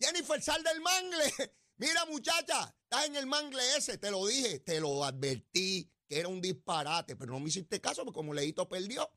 Jennifer, 0.00 0.40
sal 0.40 0.62
del 0.62 0.80
mangle. 0.80 1.32
Mira, 1.76 2.06
muchacha, 2.06 2.74
estás 2.84 3.06
en 3.06 3.16
el 3.16 3.26
mangle 3.26 3.62
ese, 3.76 3.98
te 3.98 4.12
lo 4.12 4.26
dije, 4.26 4.60
te 4.60 4.80
lo 4.80 5.04
advertí 5.04 5.90
que 6.08 6.20
era 6.20 6.28
un 6.28 6.40
disparate, 6.40 7.16
pero 7.16 7.32
no 7.32 7.40
me 7.40 7.48
hiciste 7.48 7.80
caso 7.80 8.04
porque 8.04 8.16
como 8.16 8.32
Leito 8.32 8.68
perdió. 8.68 9.10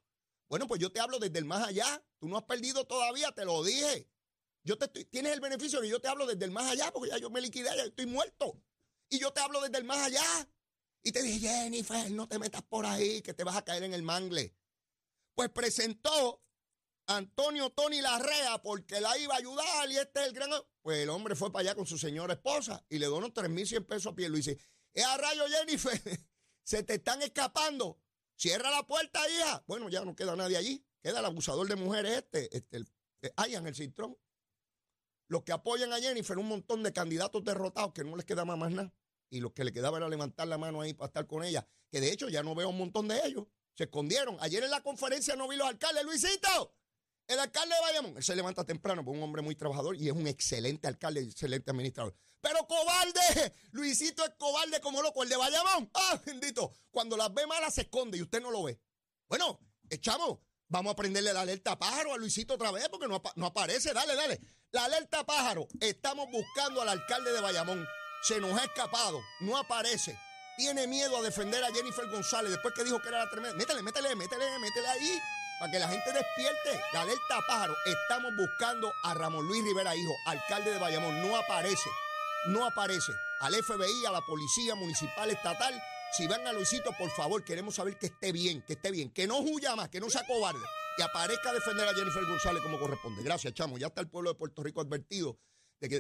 Bueno, 0.50 0.68
pues 0.68 0.82
yo 0.82 0.92
te 0.92 1.00
hablo 1.00 1.20
desde 1.20 1.38
el 1.40 1.46
más 1.46 1.68
allá. 1.68 2.04
Tú 2.20 2.28
no 2.28 2.38
has 2.38 2.44
perdido 2.44 2.86
todavía, 2.86 3.32
te 3.32 3.46
lo 3.46 3.64
dije. 3.64 4.10
Yo 4.64 4.78
te 4.78 4.86
estoy, 4.86 5.06
tienes 5.06 5.34
el 5.34 5.40
beneficio 5.40 5.80
que 5.82 5.88
yo 5.88 6.02
te 6.02 6.08
hablo 6.08 6.26
desde 6.26 6.46
el 6.46 6.52
más 6.52 6.70
allá 6.70 6.92
porque 6.92 7.10
ya 7.12 7.18
yo 7.20 7.30
me 7.30 7.42
liquidé, 7.42 7.70
ya 7.76 7.84
estoy 7.84 8.08
muerto. 8.08 8.62
Y 9.08 9.20
yo 9.20 9.32
te 9.32 9.40
hablo 9.40 9.62
desde 9.62 9.78
el 9.78 9.86
más 9.86 10.00
allá. 10.00 10.24
Y 11.04 11.12
te 11.12 11.24
dije, 11.24 11.48
Jennifer, 11.48 12.12
no 12.12 12.28
te 12.28 12.38
metas 12.38 12.62
por 12.64 12.86
ahí, 12.86 13.22
que 13.22 13.34
te 13.34 13.44
vas 13.44 13.56
a 13.56 13.64
caer 13.64 13.84
en 13.84 13.94
el 13.94 14.04
mangle. 14.04 14.56
Pues 15.34 15.50
presentó 15.50 16.44
Antonio 17.08 17.72
Tony 17.72 18.02
Larrea 18.02 18.62
porque 18.62 19.02
la 19.02 19.18
iba 19.18 19.34
a 19.34 19.38
ayudar 19.38 19.92
y 19.92 19.98
este 19.98 20.22
es 20.22 20.28
el 20.28 20.34
gran... 20.34 20.52
Pues 20.82 21.00
el 21.00 21.10
hombre 21.10 21.36
fue 21.36 21.52
para 21.52 21.62
allá 21.62 21.76
con 21.76 21.86
su 21.86 21.98
señora 21.98 22.34
esposa 22.34 22.86
y 22.90 23.00
le 23.00 23.08
donó 23.08 23.34
3.100 23.34 23.86
pesos 23.86 24.14
a 24.14 24.30
dice 24.32 24.58
Es 24.94 25.06
a 25.06 25.18
rayo, 25.18 25.44
Jennifer. 25.48 26.00
se 26.64 26.84
te 26.84 26.96
están 26.96 27.22
escapando. 27.22 28.00
Cierra 28.36 28.72
la 28.72 28.86
puerta, 28.86 29.20
hija. 29.30 29.64
Bueno, 29.68 29.90
ya 29.90 30.04
no 30.06 30.16
queda 30.16 30.36
nadie 30.36 30.58
allí. 30.58 30.86
Queda 31.02 31.20
el 31.20 31.26
abusador 31.26 31.68
de 31.68 31.76
mujeres 31.76 32.18
este, 32.18 32.56
este 32.56 32.78
el, 32.78 32.88
en 33.54 33.68
el 33.68 33.76
cintrón. 33.76 34.18
Los 35.28 35.44
que 35.44 35.52
apoyan 35.52 35.94
a 35.94 36.00
Jennifer, 36.00 36.38
un 36.38 36.48
montón 36.48 36.84
de 36.84 36.94
candidatos 36.94 37.44
derrotados 37.44 37.94
que 37.94 38.04
no 38.04 38.16
les 38.16 38.26
queda 38.26 38.46
más, 38.46 38.72
nada. 38.72 38.94
Y 39.32 39.40
los 39.40 39.54
que 39.54 39.64
le 39.64 39.72
quedaba 39.72 39.98
era 39.98 40.08
levantar 40.08 40.48
la 40.48 40.60
mano 40.60 40.82
ahí 40.82 40.94
para 40.94 41.08
estar 41.08 41.26
con 41.26 41.44
ella. 41.44 41.66
Que 41.90 42.00
de 42.00 42.12
hecho 42.12 42.30
ya 42.30 42.44
no 42.44 42.54
veo 42.54 42.70
un 42.70 42.78
montón 42.78 43.08
de 43.08 43.20
ellos. 43.26 43.48
Se 43.74 43.86
escondieron. 43.86 44.38
Ayer 44.42 44.64
en 44.64 44.70
la 44.70 44.84
conferencia 44.84 45.36
no 45.36 45.48
vi 45.48 45.56
los 45.56 45.68
alcaldes. 45.68 46.04
Luisito, 46.04 46.76
el 47.28 47.40
alcalde 47.40 47.74
de 47.74 47.82
Bayamón, 47.82 48.18
él 48.18 48.24
se 48.24 48.36
levanta 48.36 48.66
temprano, 48.66 49.04
un 49.06 49.24
hombre 49.24 49.42
muy 49.42 49.56
trabajador 49.56 49.96
y 49.96 50.08
es 50.10 50.14
un 50.14 50.28
excelente 50.28 50.90
alcalde, 50.90 51.22
excelente 51.22 51.72
administrador. 51.72 52.14
Pero 52.42 52.68
cobarde, 52.68 53.54
Luisito 53.72 54.26
es 54.26 54.32
cobarde 54.38 54.82
como 54.82 55.02
loco, 55.02 55.24
el 55.24 55.30
de 55.30 55.38
Bayamón. 55.38 55.90
Ah, 55.94 56.20
bendito. 56.26 56.74
Cuando 56.92 57.16
las 57.16 57.34
ve 57.34 57.48
malas 57.48 57.74
se 57.76 57.82
esconde 57.82 58.18
y 58.18 58.22
usted 58.22 58.42
no 58.42 58.52
lo 58.52 58.64
ve. 58.64 58.82
Bueno, 59.30 59.60
echamos. 59.90 60.40
Vamos 60.68 60.94
a 60.94 60.96
prenderle 60.96 61.34
la 61.34 61.42
alerta 61.42 61.78
pájaro 61.78 62.14
a 62.14 62.18
Luisito 62.18 62.54
otra 62.54 62.72
vez 62.72 62.88
porque 62.90 63.08
no, 63.08 63.22
no 63.36 63.46
aparece. 63.46 63.94
Dale, 63.94 64.16
dale. 64.16 64.40
La 64.72 64.86
alerta 64.86 65.26
pájaro. 65.26 65.68
Estamos 65.80 66.30
buscando 66.32 66.82
al 66.82 66.90
alcalde 66.90 67.32
de 67.32 67.42
Bayamón. 67.42 67.86
Se 68.22 68.40
nos 68.40 68.60
ha 68.60 68.66
escapado. 68.66 69.22
No 69.40 69.58
aparece. 69.58 70.18
Tiene 70.58 70.88
miedo 70.88 71.18
a 71.18 71.22
defender 71.22 71.64
a 71.64 71.74
Jennifer 71.74 72.08
González 72.10 72.52
después 72.52 72.74
que 72.74 72.84
dijo 72.84 73.02
que 73.02 73.08
era 73.08 73.20
la 73.20 73.30
tremenda. 73.30 73.58
Métele, 73.58 73.82
métele, 73.82 74.16
métele, 74.16 74.60
métele 74.60 74.88
ahí 74.88 75.20
para 75.60 75.72
que 75.72 75.80
la 75.80 75.88
gente 75.88 76.12
despierte. 76.12 76.82
La 76.94 77.02
alerta 77.02 77.40
pájaro. 77.48 77.76
Estamos 77.86 78.36
buscando 78.36 78.92
a 79.04 79.14
Ramón 79.14 79.48
Luis 79.48 79.64
Rivera, 79.64 79.96
hijo, 79.96 80.14
alcalde 80.26 80.72
de 80.72 80.80
Bayamón. 80.80 81.22
No 81.22 81.36
aparece 81.36 81.90
no 82.48 82.66
aparece. 82.66 83.14
Al 83.40 83.54
FBI, 83.54 84.06
a 84.06 84.12
la 84.12 84.22
policía 84.22 84.76
municipal, 84.76 85.30
estatal, 85.30 85.82
si 86.12 86.28
van 86.28 86.46
a 86.48 86.54
Luisito, 86.54 86.92
por 86.98 87.10
favor, 87.12 87.44
queremos 87.44 87.76
saber 87.76 87.98
que 87.98 88.08
esté 88.08 88.32
bien, 88.32 88.62
que 88.64 88.74
esté 88.74 88.92
bien, 88.92 89.12
que 89.12 89.28
no 89.28 89.40
huya 89.40 89.76
más, 89.76 89.90
que 89.90 90.00
no 90.00 90.10
sea 90.10 90.26
cobarde 90.26 90.60
y 90.98 91.02
aparezca 91.02 91.52
a 91.52 91.54
defender 91.54 91.88
a 91.88 91.94
Jennifer 91.94 92.26
González 92.26 92.62
como 92.62 92.80
corresponde. 92.80 93.24
Gracias, 93.24 93.54
chamo. 93.54 93.78
Ya 93.78 93.88
está 93.88 94.02
el 94.02 94.10
pueblo 94.10 94.32
de 94.32 94.36
Puerto 94.38 94.62
Rico 94.62 94.82
advertido 94.82 95.38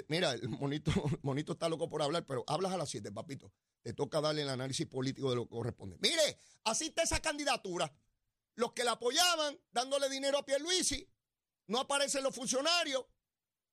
mira, 0.07 0.33
el 0.33 0.49
monito, 1.23 1.53
está 1.53 1.69
loco 1.69 1.89
por 1.89 2.01
hablar, 2.01 2.25
pero 2.25 2.43
hablas 2.47 2.71
a 2.73 2.77
las 2.77 2.89
7, 2.89 3.11
papito. 3.11 3.51
Te 3.81 3.93
toca 3.93 4.21
darle 4.21 4.43
el 4.43 4.49
análisis 4.49 4.87
político 4.87 5.29
de 5.29 5.35
lo 5.37 5.45
que 5.45 5.49
corresponde. 5.49 5.97
Mire, 6.01 6.37
así 6.63 6.85
está 6.85 7.03
esa 7.03 7.19
candidatura. 7.19 7.91
Los 8.55 8.73
que 8.73 8.83
la 8.83 8.91
apoyaban, 8.91 9.59
dándole 9.71 10.09
dinero 10.09 10.37
a 10.37 10.45
Pierluisi, 10.45 11.09
no 11.67 11.79
aparecen 11.79 12.23
los 12.23 12.35
funcionarios, 12.35 13.05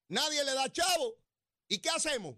nadie 0.09 0.44
le 0.44 0.55
da 0.55 0.71
chavo. 0.73 1.16
¿Y 1.68 1.79
qué 1.79 1.90
hacemos? 1.90 2.37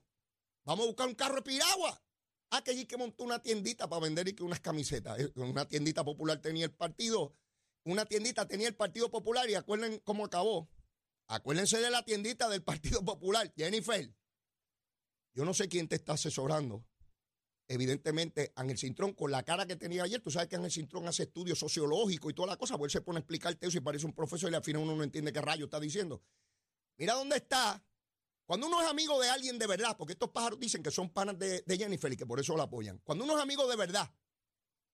Vamos 0.65 0.85
a 0.85 0.87
buscar 0.89 1.07
un 1.07 1.15
carro 1.15 1.37
de 1.37 1.43
piragua. 1.43 2.03
Ah, 2.51 2.65
que 2.65 2.73
allí 2.73 2.85
que 2.85 2.97
montó 2.97 3.23
una 3.23 3.41
tiendita 3.41 3.89
para 3.89 4.03
vender 4.03 4.27
y 4.27 4.35
que 4.35 4.43
unas 4.43 4.59
camisetas. 4.59 5.21
Eh, 5.21 5.31
una 5.37 5.69
tiendita 5.69 6.03
popular 6.03 6.41
tenía 6.41 6.65
el 6.65 6.73
partido. 6.73 7.37
Una 7.85 8.05
tiendita 8.05 8.47
tenía 8.47 8.69
el 8.69 8.75
Partido 8.75 9.11
Popular 9.11 9.49
y 9.49 9.55
acuérdense 9.55 10.03
cómo 10.03 10.25
acabó. 10.25 10.69
Acuérdense 11.31 11.79
de 11.79 11.91
la 11.91 12.05
tiendita 12.05 12.49
del 12.49 12.65
Partido 12.65 13.05
Popular, 13.05 13.53
Jennifer. 13.57 14.13
Yo 15.33 15.45
no 15.45 15.55
sé 15.55 15.69
quién 15.69 15.87
te 15.87 15.95
está 15.95 16.15
asesorando. 16.15 16.85
Evidentemente, 17.69 18.53
Ángel 18.57 18.79
Cintrón, 18.79 19.13
con 19.13 19.31
la 19.31 19.45
cara 19.45 19.65
que 19.65 19.77
tenía 19.77 20.03
ayer, 20.03 20.21
tú 20.21 20.33
sabes 20.33 20.49
que 20.49 20.57
Ángel 20.57 20.73
Cintrón 20.73 21.07
hace 21.07 21.23
estudios 21.23 21.57
sociológicos 21.57 22.33
y 22.33 22.35
toda 22.35 22.49
la 22.49 22.57
cosa, 22.57 22.77
pues 22.77 22.93
él 22.93 22.99
se 22.99 23.05
pone 23.05 23.19
a 23.19 23.21
explicarte 23.21 23.69
eso 23.69 23.79
y 23.79 23.81
parece 23.81 24.07
un 24.07 24.13
profesor 24.13 24.51
y 24.51 24.57
al 24.57 24.65
final 24.65 24.83
uno 24.83 24.97
no 24.97 25.05
entiende 25.05 25.33
qué 25.33 25.41
rayo 25.41 25.67
está 25.67 25.79
diciendo. 25.79 26.21
Mira 26.99 27.15
dónde 27.15 27.37
está 27.37 27.81
cuando 28.45 28.67
uno 28.67 28.83
es 28.83 28.89
amigo 28.89 29.21
de 29.21 29.31
alguien 29.31 29.61
de 29.61 29.69
verdad, 29.69 29.97
porque 29.97 30.15
estos 30.15 30.31
pájaros 30.31 30.59
dicen 30.59 30.83
que 30.83 30.91
son 30.91 31.11
panas 31.11 31.39
de, 31.39 31.63
Jennifer 31.69 32.13
y 32.13 32.17
que 32.17 32.27
por 32.27 32.41
eso 32.41 32.57
la 32.57 32.65
apoyan. 32.65 32.99
Cuando 33.05 33.23
uno 33.23 33.37
es 33.37 33.43
amigo 33.45 33.69
de 33.69 33.77
verdad, 33.77 34.13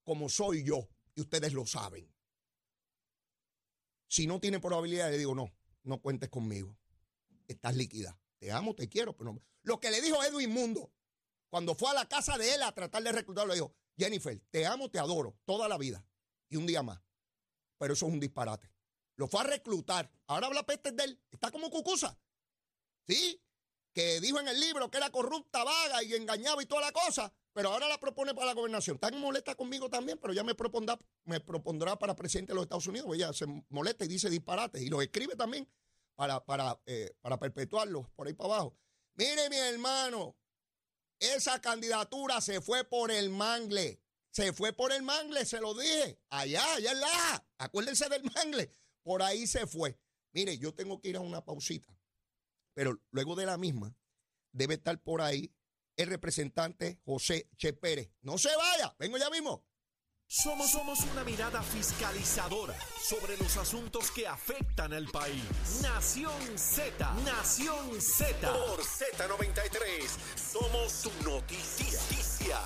como 0.05 0.29
soy 0.29 0.63
yo, 0.63 0.87
y 1.15 1.23
ustedes 1.23 1.55
lo 1.55 1.65
saben, 1.65 2.15
si 4.07 4.27
no 4.27 4.39
tiene 4.39 4.61
probabilidad, 4.61 5.11
le 5.11 5.17
digo, 5.17 5.35
no, 5.35 5.56
no 5.87 6.01
cuentes 6.01 6.29
conmigo. 6.29 6.77
Estás 7.49 7.77
líquida. 7.77 8.19
Te 8.39 8.53
amo, 8.53 8.75
te 8.75 8.89
quiero, 8.89 9.17
pero 9.17 9.33
no. 9.33 9.43
Lo 9.63 9.81
que 9.81 9.91
le 9.91 10.01
dijo 10.01 10.23
Edwin 10.23 10.51
Mundo, 10.51 10.93
cuando 11.49 11.75
fue 11.75 11.91
a 11.91 11.95
la 11.95 12.09
casa 12.09 12.37
de 12.37 12.55
él 12.55 12.63
a 12.63 12.73
tratar 12.73 13.03
de 13.03 13.13
reclutarlo, 13.13 13.49
le 13.49 13.61
dijo, 13.61 13.75
Jennifer, 13.97 14.39
te 14.51 14.67
amo, 14.67 14.91
te 14.91 14.99
adoro, 14.99 15.39
toda 15.45 15.69
la 15.69 15.79
vida. 15.79 16.05
Y 16.49 16.57
un 16.57 16.67
día 16.67 16.83
más. 16.83 17.01
Pero 17.79 17.95
eso 17.95 18.07
es 18.07 18.13
un 18.13 18.21
disparate. 18.21 18.71
Lo 19.17 19.29
fue 19.29 19.41
a 19.41 19.45
reclutar. 19.45 20.11
Ahora 20.27 20.47
habla 20.47 20.65
peste 20.65 20.93
de 20.93 21.05
él. 21.05 21.21
Está 21.31 21.51
como 21.51 21.71
cucusa. 21.71 22.19
¿Sí? 23.07 23.41
Que 23.97 24.21
dijo 24.21 24.39
en 24.39 24.47
el 24.47 24.61
libro 24.61 24.91
que 24.91 24.99
era 24.99 25.09
corrupta, 25.09 25.65
vaga 25.65 26.03
y 26.03 26.13
engañaba 26.13 26.63
y 26.63 26.67
toda 26.67 26.83
la 26.83 26.93
cosa, 26.93 27.33
pero 27.55 27.71
ahora 27.71 27.89
la 27.89 27.99
propone 27.99 28.35
para 28.35 28.49
la 28.49 28.53
gobernación. 28.53 28.97
Está 28.97 29.11
molesta 29.13 29.55
conmigo 29.55 29.89
también, 29.89 30.19
pero 30.21 30.35
ya 30.35 30.45
me 30.45 30.55
propondrá, 30.55 30.99
me 31.25 31.41
propondrá 31.41 31.99
para 31.99 32.15
presidente 32.15 32.53
de 32.53 32.57
los 32.57 32.65
Estados 32.65 32.87
Unidos. 32.89 33.09
Ella 33.15 33.33
se 33.33 33.47
molesta 33.71 34.05
y 34.05 34.09
dice 34.09 34.29
disparates 34.29 34.83
y 34.83 34.91
lo 34.91 35.01
escribe 35.01 35.35
también 35.35 35.67
para, 36.15 36.45
para, 36.45 36.79
eh, 36.85 37.17
para 37.23 37.39
perpetuarlos 37.39 38.07
por 38.11 38.27
ahí 38.27 38.35
para 38.35 38.53
abajo. 38.53 38.77
Mire, 39.15 39.49
mi 39.49 39.57
hermano, 39.57 40.37
esa 41.19 41.59
candidatura 41.63 42.43
se 42.43 42.61
fue 42.61 42.85
por 42.85 43.11
el 43.11 43.31
mangle. 43.31 44.03
Se 44.29 44.53
fue 44.53 44.75
por 44.75 44.93
el 44.93 45.03
mangle, 45.03 45.47
se 45.47 45.59
lo 45.59 45.73
dije. 45.73 46.21
Allá, 46.29 46.75
allá 46.75 46.93
la. 46.93 47.47
Acuérdense 47.57 48.11
del 48.11 48.25
mangle. 48.25 48.71
Por 49.03 49.23
ahí 49.23 49.47
se 49.47 49.67
fue. 49.67 49.99
Mire, 50.33 50.59
yo 50.59 50.75
tengo 50.75 51.01
que 51.01 51.09
ir 51.09 51.17
a 51.17 51.21
una 51.21 51.43
pausita. 51.43 51.96
Pero 52.77 53.01
luego 53.11 53.35
de 53.37 53.47
la 53.47 53.57
misma, 53.57 53.97
debe 54.53 54.75
estar 54.75 55.01
por 55.01 55.23
ahí 55.23 55.51
el 55.97 56.09
representante 56.09 57.01
José 57.07 57.49
Che 57.57 57.73
Pérez. 57.73 58.11
No 58.21 58.37
se 58.37 58.55
vaya, 58.55 58.95
vengo 58.99 59.17
ya 59.17 59.31
mismo. 59.31 59.65
Somos, 60.29 60.73
somos 60.73 61.01
una 61.13 61.25
mirada 61.25 61.63
fiscalizadora 61.63 62.75
sobre 63.01 63.39
los 63.39 63.57
asuntos 63.57 64.11
que 64.11 64.27
afectan 64.27 64.93
al 64.93 65.07
país. 65.07 65.81
Nación 65.81 66.59
Z, 66.59 67.15
Nación 67.25 67.99
Z. 67.99 68.53
Por 68.53 68.81
Z93, 68.83 70.07
somos 70.37 70.93
su 70.93 71.11
noticia. 71.23 72.61